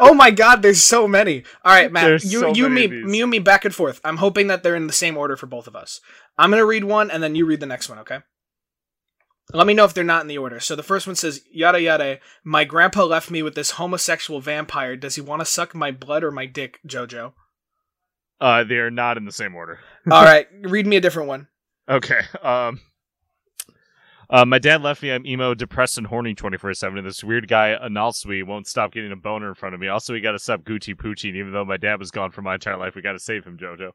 [0.00, 1.44] Oh my God, there's so many.
[1.64, 3.16] All right, Matt, There's you so you me many of these.
[3.16, 4.00] you me back and forth.
[4.02, 6.00] I'm hoping that they're in the same order for both of us.
[6.36, 8.00] I'm gonna read one and then you read the next one.
[8.00, 8.18] Okay.
[9.52, 10.58] Let me know if they're not in the order.
[10.58, 14.96] So the first one says, yada yada, my grandpa left me with this homosexual vampire.
[14.96, 17.34] Does he want to suck my blood or my dick, Jojo?
[18.40, 19.78] uh, they are not in the same order.
[20.10, 21.46] All right, read me a different one.
[21.88, 22.22] Okay.
[22.42, 22.80] Um.
[24.30, 25.10] Uh, my dad left me.
[25.10, 26.98] I'm emo, depressed, and horny 24 7.
[26.98, 29.88] And this weird guy, Analsui, won't stop getting a boner in front of me.
[29.88, 31.28] Also, we got to stop Gucci Poochie.
[31.28, 33.44] And even though my dad was gone for my entire life, we got to save
[33.44, 33.90] him, JoJo.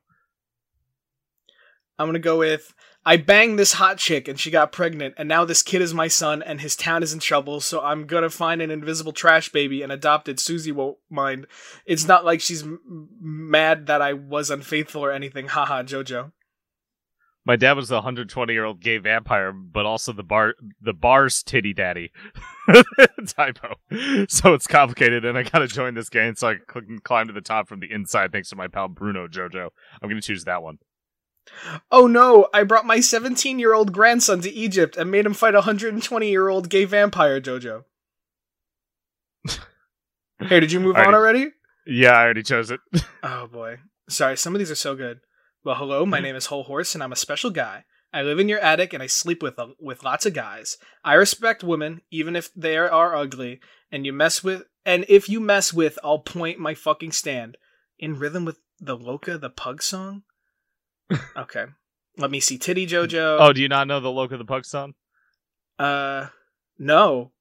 [2.00, 2.74] I'm gonna go with
[3.06, 6.08] I banged this hot chick and she got pregnant, and now this kid is my
[6.08, 9.82] son and his town is in trouble, so I'm gonna find an invisible trash baby
[9.82, 10.40] and adopt it.
[10.40, 11.46] Susie won't mind.
[11.86, 15.50] It's not like she's m- mad that I was unfaithful or anything.
[15.50, 16.32] Haha, Jojo.
[17.50, 21.42] My dad was the 120 year old gay vampire, but also the bar the bar's
[21.42, 22.12] titty daddy.
[23.26, 23.74] Typo.
[24.30, 27.42] So it's complicated, and I gotta join this game so I can climb to the
[27.42, 29.70] top from the inside thanks to my pal Bruno JoJo.
[30.00, 30.78] I'm gonna choose that one.
[31.90, 35.56] Oh no, I brought my 17 year old grandson to Egypt and made him fight
[35.56, 37.86] a 120 year old gay vampire, Jojo.
[40.40, 41.48] Hey, did you move on already?
[41.88, 42.80] Yeah, I already chose it.
[43.24, 43.80] Oh boy.
[44.08, 45.22] Sorry, some of these are so good.
[45.62, 47.84] Well, hello, my name is Hol Horse and I'm a special guy.
[48.14, 50.78] I live in your attic and I sleep with with lots of guys.
[51.04, 53.60] I respect women even if they are, ugly
[53.92, 57.58] and you mess with and if you mess with I'll point my fucking stand
[57.98, 60.24] in rhythm with the Loca the pug song.
[61.36, 61.66] Okay.
[62.18, 63.38] Let me see Titty Jojo.
[63.42, 64.94] oh, do you not know the Loca the Pug song?
[65.78, 66.28] Uh
[66.78, 67.34] no.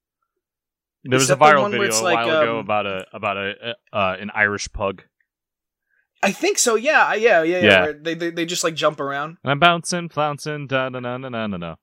[1.05, 3.75] There was a that viral video a like, while ago um, about a about a
[3.93, 5.03] uh, an Irish pug.
[6.21, 6.75] I think so.
[6.75, 7.85] Yeah, yeah, yeah, yeah.
[7.85, 7.91] Yeah.
[7.99, 9.37] they, they they just like jump around.
[9.43, 11.75] And I'm bouncing, flouncing, da da da da da da da.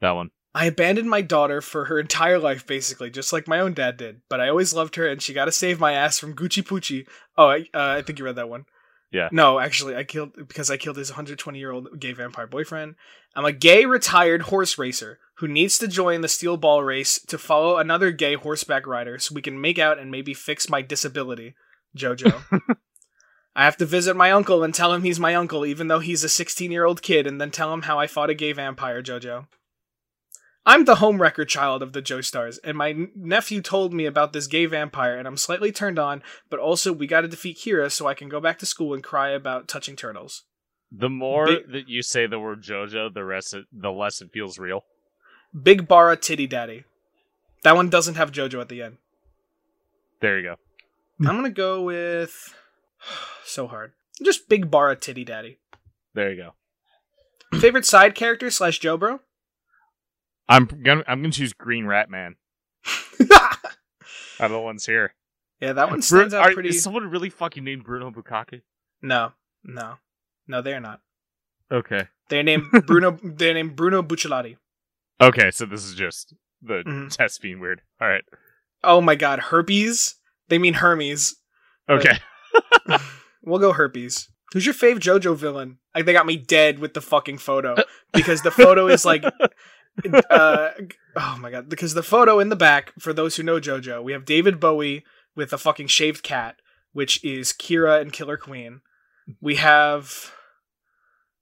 [0.00, 0.30] That one.
[0.56, 4.20] I abandoned my daughter for her entire life, basically, just like my own dad did.
[4.28, 7.08] But I always loved her, and she got to save my ass from Gucci Poochie.
[7.36, 8.66] Oh, I, uh, I think you read that one.
[9.10, 9.28] Yeah.
[9.32, 12.94] No, actually, I killed because I killed his 120 year old gay vampire boyfriend.
[13.34, 17.38] I'm a gay retired horse racer who needs to join the steel ball race to
[17.38, 21.54] follow another gay horseback rider so we can make out and maybe fix my disability.
[21.96, 22.42] Jojo.
[23.56, 26.24] I have to visit my uncle and tell him he's my uncle, even though he's
[26.24, 29.02] a 16 year old kid, and then tell him how I fought a gay vampire,
[29.02, 29.46] Jojo.
[30.66, 34.46] I'm the homewrecker child of the Joestars, and my n- nephew told me about this
[34.46, 38.14] gay vampire, and I'm slightly turned on, but also we gotta defeat Kira so I
[38.14, 40.44] can go back to school and cry about touching turtles.
[40.90, 44.30] The more Big- that you say the word JoJo, the rest it, the less it
[44.32, 44.84] feels real.
[45.60, 46.84] Big Bara Titty Daddy.
[47.62, 48.96] That one doesn't have JoJo at the end.
[50.20, 50.56] There you go.
[51.20, 52.54] I'm gonna go with.
[53.44, 53.92] so hard.
[54.22, 55.58] Just Big Bara Titty Daddy.
[56.14, 56.36] There you
[57.52, 57.58] go.
[57.60, 59.20] Favorite side character slash Joe Bro?
[60.48, 62.36] I'm gonna I'm gonna choose Green Rat Man.
[64.40, 65.14] Out of the ones here.
[65.60, 66.70] yeah, that one Bru- stands out are- pretty.
[66.70, 68.62] Is someone really fucking named Bruno Bukake?
[69.00, 69.32] No,
[69.62, 69.94] no,
[70.48, 70.60] no.
[70.60, 71.00] They're not.
[71.72, 72.08] Okay.
[72.28, 73.18] They're named Bruno.
[73.22, 74.56] they're named Bruno Bucciarati.
[75.20, 77.14] Okay, so this is just the Mhm.
[77.16, 77.82] test being weird.
[78.00, 78.24] All right.
[78.82, 80.16] Oh my God, herpes.
[80.48, 81.36] They mean Hermes.
[81.88, 82.18] Okay.
[83.44, 84.28] We'll go herpes.
[84.52, 85.78] Who's your fave JoJo villain?
[85.94, 87.76] Like they got me dead with the fucking photo
[88.12, 90.68] because the photo is like, uh,
[91.16, 91.68] oh my god!
[91.68, 95.04] Because the photo in the back, for those who know JoJo, we have David Bowie
[95.34, 96.56] with a fucking shaved cat,
[96.92, 98.80] which is Kira and Killer Queen.
[99.40, 100.32] We have,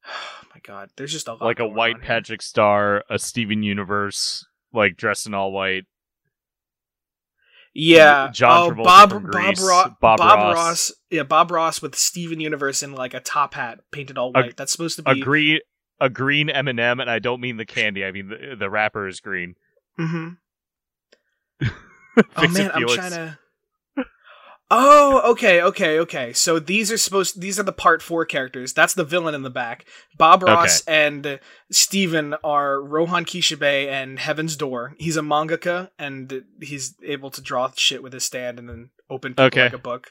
[0.06, 2.06] oh my god, there's just a lot like a white here.
[2.06, 5.84] Patrick Star, a Steven Universe, like dressed in all white.
[7.74, 10.54] Yeah, John oh, Travolta Bob from Bob, Ro- Bob Bob Ross.
[10.54, 10.92] Ross.
[11.10, 14.56] Yeah, Bob Ross with Steven Universe in like a top hat painted all A- white.
[14.56, 15.58] That's supposed to be A green,
[15.98, 18.04] a green M and m and I don't mean the candy.
[18.04, 19.54] I mean the, the wrapper is green.
[19.96, 20.30] hmm
[22.36, 23.38] Oh man, I'm trying to.
[24.74, 26.32] Oh, okay, okay, okay.
[26.32, 27.38] So these are supposed.
[27.40, 28.72] These are the part four characters.
[28.72, 29.84] That's the villain in the back.
[30.16, 31.38] Bob Ross and
[31.70, 34.94] Steven are Rohan Kishibe and Heaven's Door.
[34.98, 39.32] He's a mangaka and he's able to draw shit with his stand and then open
[39.32, 39.64] people Okay.
[39.64, 40.10] like a book.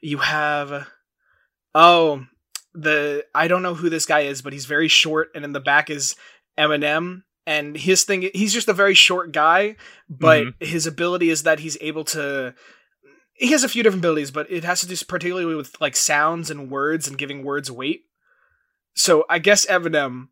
[0.00, 0.86] You have.
[1.74, 2.26] Oh,
[2.74, 5.60] the I don't know who this guy is, but he's very short, and in the
[5.60, 6.14] back is
[6.56, 7.22] Eminem.
[7.48, 9.76] And his thing, he's just a very short guy,
[10.08, 10.64] but Mm-hmm.
[10.64, 12.54] his ability is that he's able to.
[13.38, 16.50] He has a few different abilities, but it has to do particularly with like sounds
[16.50, 18.04] and words and giving words weight.
[18.94, 20.28] So I guess Eminem,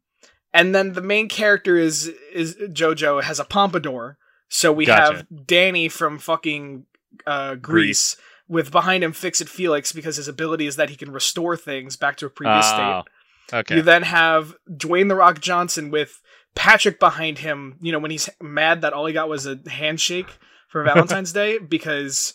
[0.53, 4.17] and then the main character is is JoJo has a pompadour.
[4.49, 5.17] So we Gotcha.
[5.17, 6.87] have Danny from fucking
[7.27, 8.17] uh, Grease,
[8.49, 11.97] with behind him Fix It Felix because his ability is that he can restore things
[11.97, 13.57] back to a previous Oh, state.
[13.59, 13.77] Okay.
[13.77, 16.23] You then have Dwayne the Rock Johnson with
[16.55, 17.77] Patrick behind him.
[17.83, 20.39] You know when he's mad that all he got was a handshake
[20.69, 22.35] for Valentine's Day because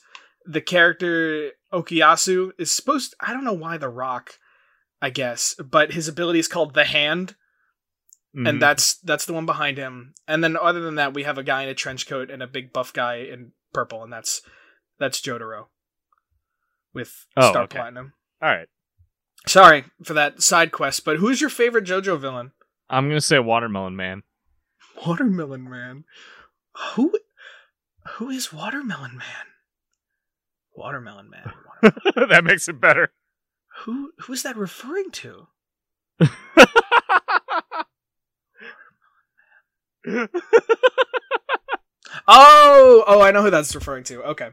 [0.50, 3.14] the character Okuyasu is supposed.
[3.20, 4.34] I don't know why the Rock.
[5.02, 7.36] I guess, but his ability is called the Hand,
[8.36, 8.50] Mhm.
[8.50, 10.14] and that's that's the one behind him.
[10.28, 12.48] And then other than that, we have a guy in a trench coat and a
[12.48, 14.42] big buff guy in purple, and that's
[14.98, 15.68] that's Jotaro
[16.94, 17.78] with Oh, Star okay.
[17.78, 18.12] Platinum.
[18.42, 18.68] all right.
[19.48, 22.52] Sorry for that side quest, but who's your favorite JoJo villain?
[22.90, 24.24] I'm gonna say Watermelon Man.
[25.06, 26.04] Watermelon Man.
[26.96, 27.18] Who
[28.18, 29.46] who is Watermelon Man?
[30.80, 31.52] Watermelon Man.
[31.84, 33.12] Water- that makes it better.
[33.82, 35.48] who who is that referring to?
[42.28, 44.22] Oh, oh, I know who that's referring to.
[44.24, 44.50] Okay.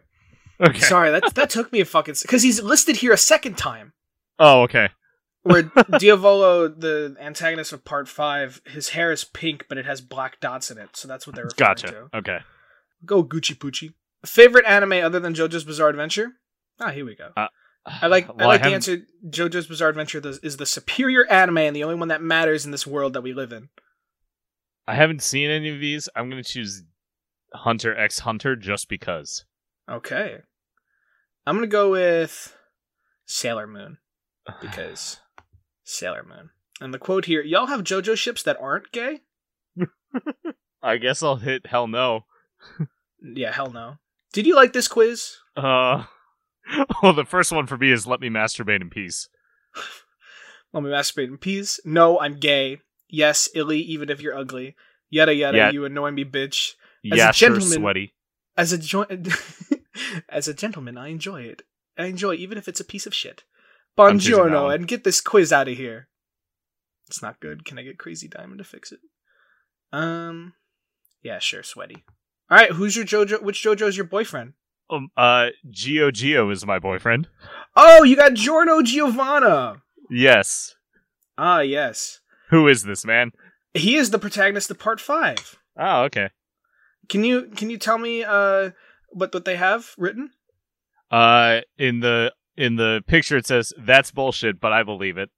[0.60, 0.78] okay.
[0.78, 3.92] Sorry, that that took me a fucking because he's listed here a second time.
[4.38, 4.88] Oh, okay.
[5.42, 5.62] Where
[5.98, 10.70] Diavolo, the antagonist of Part Five, his hair is pink, but it has black dots
[10.70, 11.86] in it, so that's what they're referring Gotcha.
[11.88, 12.08] to.
[12.14, 12.38] Okay.
[13.04, 13.94] Go Gucci Poochie.
[14.26, 16.32] Favorite anime other than JoJo's Bizarre Adventure?
[16.80, 17.32] Ah, here we go.
[17.86, 18.98] I like Well, I like the answer.
[19.28, 22.72] JoJo's Bizarre Adventure is- is the superior anime and the only one that matters in
[22.72, 23.68] this world that we live in.
[24.88, 26.08] I haven't seen any of these.
[26.16, 26.82] I'm gonna choose
[27.54, 29.44] Hunter X Hunter just because.
[29.88, 30.38] Okay,
[31.46, 32.56] I'm gonna go with
[33.24, 33.98] Sailor Moon
[34.60, 35.20] because
[35.84, 36.50] Sailor Moon.
[36.80, 39.20] And the quote here: "Y'all have JoJo ships that aren't gay."
[40.82, 42.26] I guess I'll hit hell no.
[43.22, 43.96] Yeah, hell no.
[44.32, 45.36] Did you like this quiz?
[45.56, 46.04] Uh,
[47.02, 49.28] well, the first one for me is let me masturbate in peace.
[50.72, 51.80] Let me masturbate in peace.
[51.86, 52.80] No, I'm gay.
[53.08, 54.74] Yes, illy, even if you're ugly.
[55.08, 55.70] Yada yada, Yeah.
[55.70, 56.72] you annoy me, bitch.
[57.10, 58.14] As a yeah, sure, gentleman- sweaty.
[58.58, 59.06] As a jo-
[60.28, 61.62] as a gentleman, I enjoy it.
[61.96, 63.44] I enjoy it, even if it's a piece of shit.
[63.96, 66.08] I'm choosing that Buongiorno, and get this quiz out of here.
[67.08, 67.64] It's not good.
[67.64, 69.00] Can I get Crazy Diamond to fix it?
[69.92, 70.54] Um,
[71.22, 72.04] yeah, sure, sweaty.
[72.50, 73.42] All right, who's your JoJo?
[73.42, 74.52] Which JoJo is your boyfriend?
[74.88, 77.28] Um, uh, Gio Gio is my boyfriend.
[77.74, 79.82] Oh, you got Giorno Giovanna.
[80.10, 80.74] Yes.
[81.36, 82.20] Ah, yes,
[82.50, 83.32] Who is this man?
[83.74, 85.58] he is the protagonist of Part Five.
[85.78, 86.30] Oh, okay.
[87.10, 88.70] Can you can you tell me uh
[89.10, 90.30] what what they have written?
[91.10, 95.28] Uh, in the in the picture it says that's bullshit, but I believe it.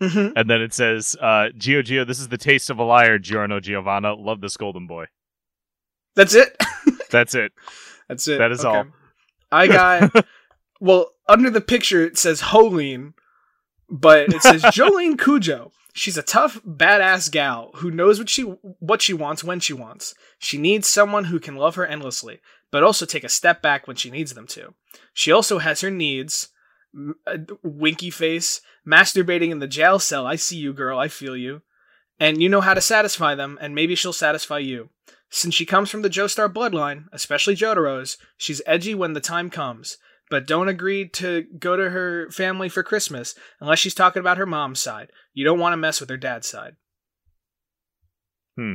[0.00, 0.32] Mm-hmm.
[0.34, 3.60] And then it says, uh, Gio Gio, this is the taste of a liar, Giorno
[3.60, 4.14] Giovanna.
[4.14, 5.04] Love this golden boy.
[6.14, 6.56] That's it.
[7.10, 7.52] That's it.
[8.08, 8.38] That's it.
[8.38, 8.86] That is all.
[9.52, 10.26] I got
[10.80, 13.14] well under the picture it says Holeen,
[13.88, 15.70] but it says Jolyne Cujoh.
[15.92, 20.14] She's a tough, badass gal who knows what she what she wants when she wants.
[20.38, 22.40] She needs someone who can love her endlessly,
[22.70, 24.74] but also take a step back when she needs them to.
[25.12, 26.48] She also has her needs.
[26.92, 30.26] M- uh, winky face, masturbating in the jail cell.
[30.26, 30.98] I see you, girl.
[30.98, 31.62] I feel you.
[32.18, 34.90] And you know how to satisfy them, and maybe she'll satisfy you.
[35.30, 39.96] Since she comes from the Joestar bloodline, especially Jotaro's, she's edgy when the time comes,
[40.28, 44.46] but don't agree to go to her family for Christmas unless she's talking about her
[44.46, 45.10] mom's side.
[45.32, 46.74] You don't want to mess with her dad's side.
[48.56, 48.74] Hmm.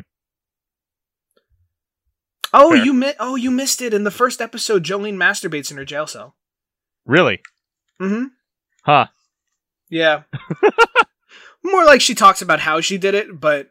[2.53, 2.85] Oh, Fair.
[2.85, 4.83] you mi- oh you missed it in the first episode.
[4.83, 6.35] Jolyne masturbates in her jail cell.
[7.05, 7.41] Really?
[8.01, 8.25] Mm-hmm.
[8.83, 9.07] Huh.
[9.89, 10.23] Yeah.
[11.63, 13.69] More like she talks about how she did it, but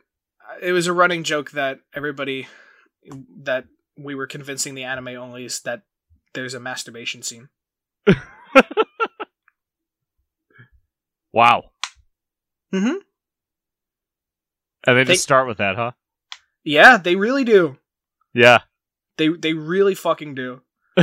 [0.61, 2.47] it was a running joke that everybody
[3.42, 3.64] that
[3.96, 5.82] we were convincing the anime onlys that
[6.34, 7.48] there's a masturbation scene.
[11.32, 11.64] Wow.
[12.72, 12.98] Mm-hmm.
[14.86, 15.92] And they They- just start with that, huh?
[16.62, 17.78] Yeah, they really do.
[18.32, 18.61] Yeah.
[19.16, 20.62] They they really fucking do.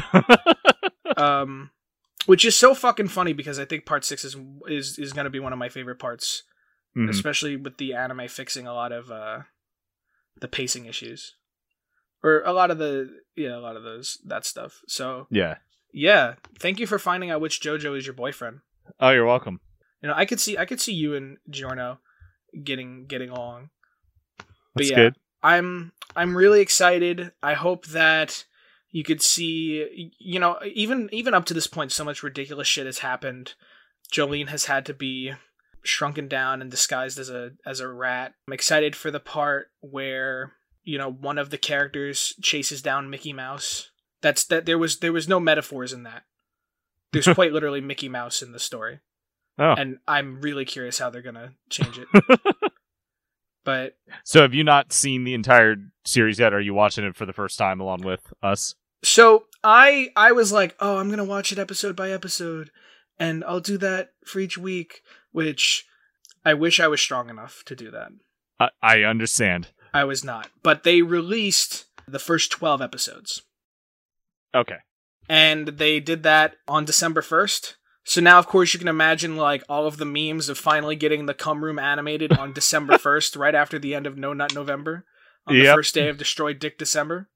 [1.18, 1.72] Um,
[2.26, 4.38] which is so fucking funny because I think part six is
[4.68, 6.44] is is gonna be one of my favorite parts,
[6.98, 7.10] Mhm.
[7.10, 9.40] especially with the anime fixing a lot of uh
[10.40, 11.36] the pacing issues,
[12.24, 14.82] or a lot of the yeah a lot of those that stuff.
[14.88, 15.56] So Yeah.
[15.94, 18.60] yeah, thank you for finding out which JoJo is your boyfriend.
[19.00, 19.60] Oh, you're welcome.
[20.02, 22.00] You know, I could see I could see you and Giorno
[22.64, 23.70] getting getting along.
[24.38, 25.16] But That's yeah, good.
[25.44, 27.32] I'm I'm really excited.
[27.42, 28.46] I hope that
[28.90, 32.86] you could see you know even even up to this point so much ridiculous shit
[32.86, 33.54] has happened.
[34.12, 35.34] Jolyne has had to be
[35.84, 38.34] shrunken down and disguised as a as a rat.
[38.48, 40.54] I'm excited for the part where
[40.84, 43.92] you know one of the characters chases down Mickey Mouse.
[44.22, 46.24] That's that there was there was no metaphors in that.
[47.12, 49.00] There's quite literally Mickey Mouse in the story
[49.60, 49.74] Oh.
[49.78, 52.08] and I'm really curious how they're gonna change it.
[53.64, 55.76] but so have you not seen the entire
[56.06, 56.54] series yet?
[56.54, 58.76] Are you watching it for the first time along with us?
[59.04, 62.72] so I I was like, oh, I'm gonna watch it episode by episode,
[63.20, 65.02] and I'll do that for each week.
[65.32, 65.86] Which
[66.44, 68.10] I wish I was strong enough to do that.
[68.60, 69.68] I, I understand.
[69.94, 73.42] I was not, but they released the first twelve episodes,
[74.56, 74.78] Okay.
[75.30, 77.78] and they did that on December first.
[78.04, 81.26] So now, of course, you can imagine like all of the memes of finally getting
[81.28, 85.06] the cum room animated on December first, right after the end of No Nut November,
[85.46, 87.30] on the first day of Destroy Dick December.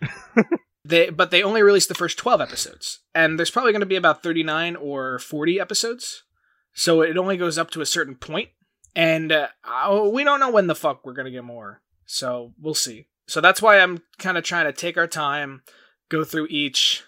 [0.84, 3.96] they but they only released the first twelve episodes, and there's probably going to be
[3.96, 6.24] about thirty nine or forty episodes.
[6.72, 8.48] So it only goes up to a certain point,
[8.96, 11.82] and uh, oh, we don't know when the fuck we're going to get more.
[12.12, 13.06] So we'll see.
[13.28, 15.62] So that's why I'm kind of trying to take our time,
[16.08, 17.04] go through each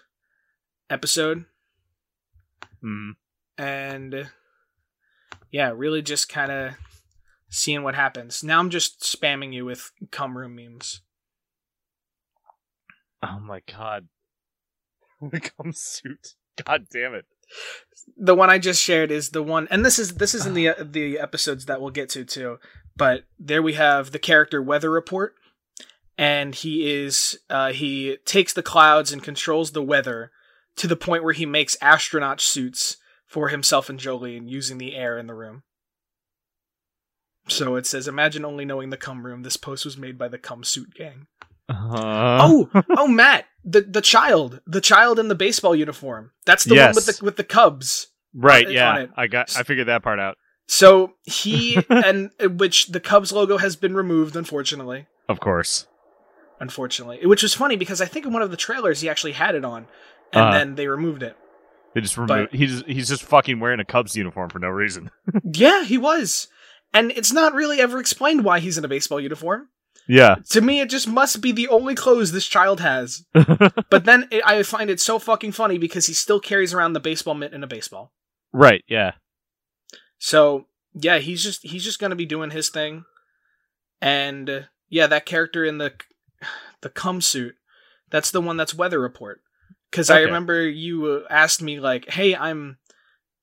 [0.89, 1.43] episode
[2.81, 3.11] Mm.
[3.57, 4.29] and
[5.51, 6.73] yeah, really just kind of
[7.49, 8.43] seeing what happens.
[8.43, 11.01] Now I'm just spamming you with cum room memes.
[13.21, 14.07] Oh my god.
[15.29, 16.35] Become suit.
[16.65, 17.25] God damn it.
[18.17, 20.71] The one I just shared is the one, and this is this is in the
[20.81, 22.57] the episodes that we'll get to too.
[22.95, 25.35] But there we have the character Weather Report,
[26.17, 30.31] and he is uh, he takes the clouds and controls the weather
[30.75, 35.17] to the point where he makes astronaut suits for himself and Jolyne using the air
[35.17, 35.63] in the room.
[37.49, 39.43] So it says, "Imagine only knowing the cum room.
[39.43, 41.27] This post was made by the cum suit gang."
[41.69, 46.31] Uh, Oh, oh, Matt, the the child, the child in the baseball uniform.
[46.45, 46.95] That's the Yes.
[46.95, 48.07] one with the with the Cubs.
[48.33, 48.97] right, on- on yeah.
[48.99, 49.09] it.
[49.17, 50.37] I got I figured that part out.
[50.67, 55.07] So he and which the Cubs logo has been removed, unfortunately.
[55.29, 55.87] Of course.
[56.59, 59.55] Unfortunately, which was funny because I think in one of the trailers he actually had
[59.55, 59.87] it on,
[60.31, 60.51] and Uh.
[60.51, 61.35] then they removed it.
[61.93, 65.11] They just But- removed he's he's just fucking wearing a Cubs uniform for no reason.
[65.43, 66.47] Yeah, he was,
[66.93, 69.69] and it's not really ever explained why he's in a baseball uniform.
[70.07, 70.35] Yeah.
[70.49, 73.25] To me, it just must be the only clothes this child has.
[73.89, 76.99] But then it, I find it so fucking funny because he still carries around the
[76.99, 78.11] baseball mitt in a baseball.
[78.51, 79.13] right, yeah.
[80.23, 83.03] So yeah, he's just he's just gonna be doing his thing,
[84.01, 85.91] and uh, yeah, that character in the
[86.79, 87.55] the cum suit,
[88.09, 89.41] that's the one that's Weather Report.
[89.91, 92.77] Because I remember you uh, asked me like, "Hey, I'm."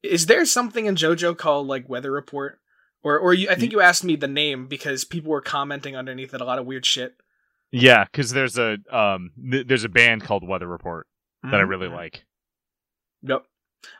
[0.02, 2.58] Is there something in JoJo called like Weather Report?
[3.02, 6.32] Or, or you, I think you asked me the name because people were commenting underneath
[6.32, 7.14] it a lot of weird shit.
[7.70, 11.06] Yeah, because there's a um th- there's a band called Weather Report
[11.42, 12.24] that I really like.
[13.22, 13.44] Yep.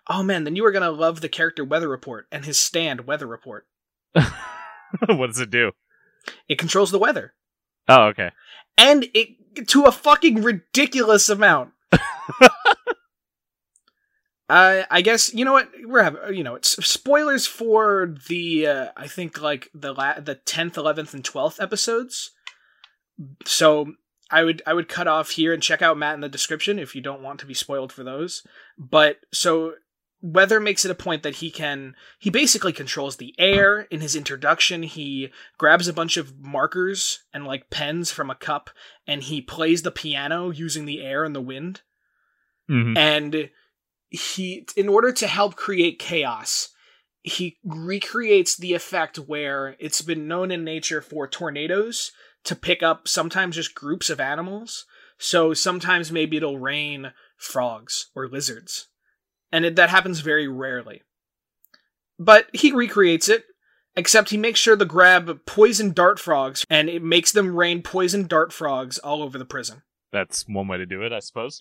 [0.08, 3.26] Oh man, then you are gonna love the character Weather Report and his stand Weather
[3.26, 3.66] Report.
[4.12, 5.72] what does it do?
[6.48, 7.34] It controls the weather.
[7.88, 8.30] Oh, okay.
[8.76, 11.72] and it to a fucking ridiculous amount.
[14.48, 16.34] I I guess you know what we're having.
[16.34, 21.14] You know, it's spoilers for the uh, I think like the la- the tenth, eleventh,
[21.14, 22.32] and twelfth episodes.
[23.46, 23.92] So
[24.30, 26.94] I would I would cut off here and check out Matt in the description if
[26.94, 28.46] you don't want to be spoiled for those.
[28.78, 29.74] But so
[30.22, 34.14] Weather makes it a point that he can he basically controls the air in his
[34.14, 34.82] introduction.
[34.82, 38.70] He grabs a bunch of markers and like pens from a cup
[39.06, 41.82] and he plays the piano using the air and the wind
[42.68, 42.96] Mhm.
[42.96, 43.50] and
[44.10, 46.68] he in order to help create chaos
[47.22, 52.12] he recreates the effect where it's been known in nature for tornadoes
[52.44, 54.86] to pick up sometimes just groups of animals
[55.18, 58.88] so sometimes maybe it'll rain frogs or lizards
[59.52, 61.02] and it, that happens very rarely
[62.18, 63.44] but he recreates it
[63.96, 68.26] except he makes sure to grab poison dart frogs and it makes them rain poison
[68.26, 69.82] dart frogs all over the prison
[70.12, 71.60] That's one way to do it, I suppose.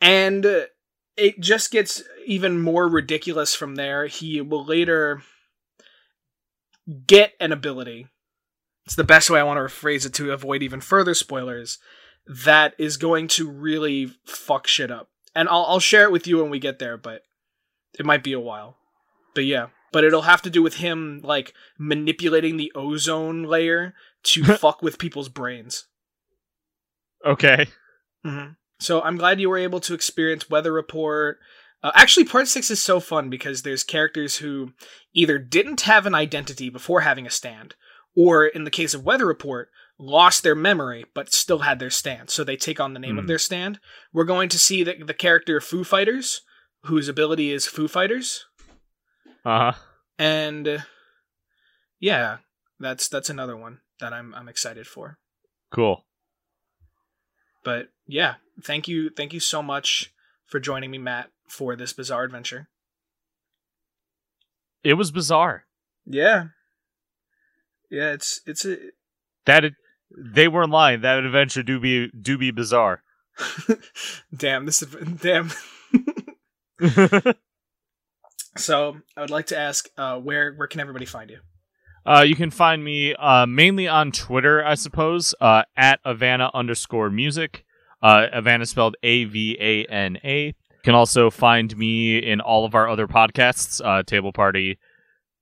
[0.00, 0.62] and uh,
[1.16, 4.06] it just gets even more ridiculous from there.
[4.06, 5.22] He will later
[7.06, 8.06] get an ability.
[8.90, 11.78] It's the best way I want to rephrase it to avoid even further spoilers.
[12.26, 15.10] That is going to really fuck shit up.
[15.32, 17.22] And I'll, I'll share it with you when we get there, but
[17.96, 18.78] it might be a while.
[19.32, 19.68] But yeah.
[19.92, 24.98] But it'll have to do with him, like, manipulating the ozone layer to fuck with
[24.98, 25.86] people's brains.
[27.24, 27.68] Okay.
[28.24, 31.38] hmm So I'm glad you were able to experience Weather Report.
[31.80, 34.72] Uh, actually, Part 6 is so fun because there's characters who
[35.14, 37.76] either didn't have an identity before having a stand,
[38.16, 42.30] or in the case of Weather Report, lost their memory but still had their stand.
[42.30, 43.28] So they take on the name of Hmm.
[43.28, 43.78] their stand.
[44.12, 46.40] We're going to see the, the character Foo Fighters,
[46.84, 48.46] whose ability is Foo Fighters.
[49.44, 49.78] Uh huh.
[50.18, 50.78] And uh,
[51.98, 52.38] yeah,
[52.78, 55.18] that's that's another one that I'm I'm excited for.
[55.70, 56.04] Cool.
[57.62, 60.12] But yeah, thank you, thank you so much
[60.46, 62.68] for joining me, Matt, for this bizarre adventure.
[64.82, 65.64] It was bizarre.
[66.06, 66.46] Yeah,
[67.90, 68.76] yeah, it's it's a
[69.46, 69.74] That it,
[70.16, 71.00] they weren't lying.
[71.02, 73.02] That adventure do be do be bizarre.
[74.36, 75.50] damn this is damn.
[78.56, 81.40] so I would like to ask, uh, where where can everybody find you?
[82.06, 87.10] Uh, you can find me uh, mainly on Twitter, I suppose, uh, at Avana underscore
[87.10, 87.64] music.
[88.02, 90.46] Uh, Avana spelled A V A N A.
[90.46, 94.78] You can also find me in all of our other podcasts uh, Table Party,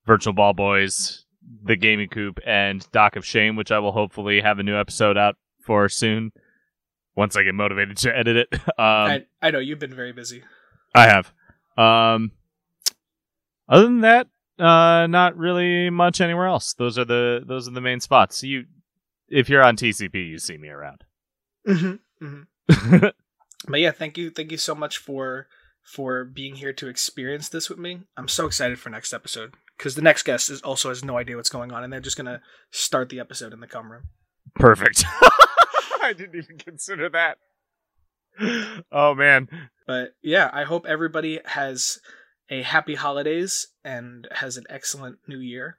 [0.05, 1.24] Virtual Ball Boys,
[1.65, 5.16] The Gaming Coop, and Dock of Shame, which I will hopefully have a new episode
[5.16, 6.33] out for soon
[7.16, 8.49] once I get motivated to edit it.
[8.79, 10.45] Um, I I know you've been very busy.
[10.95, 11.33] I have.
[11.77, 12.31] Um,
[13.69, 16.75] other than that, uh, not really much anywhere else.
[16.75, 18.45] Those are the those are the main spots.
[18.45, 18.66] You,
[19.29, 21.03] if you're on TCP, you see me around.
[21.66, 22.25] Mm-hmm.
[22.25, 23.07] Mm-hmm.
[23.66, 25.49] But yeah, thank you, thank you so much for
[25.83, 28.03] for being here to experience this with me.
[28.16, 31.36] I'm so excited for next episode because the next guest is also has no idea
[31.36, 34.09] what's going on, and they're just gonna start the episode in the cum room.
[34.55, 35.05] Perfect.
[36.02, 37.38] I didn't even consider that.
[38.92, 39.48] Oh man.
[39.86, 41.98] But yeah, I hope everybody has
[42.50, 45.78] a happy holidays and has an excellent new year,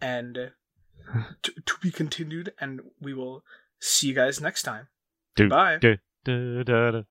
[0.00, 0.52] and
[1.42, 2.52] to, to be continued.
[2.60, 3.44] And we will
[3.80, 4.88] see you guys next time.
[5.36, 5.78] Do- Bye.
[5.78, 7.04] do-.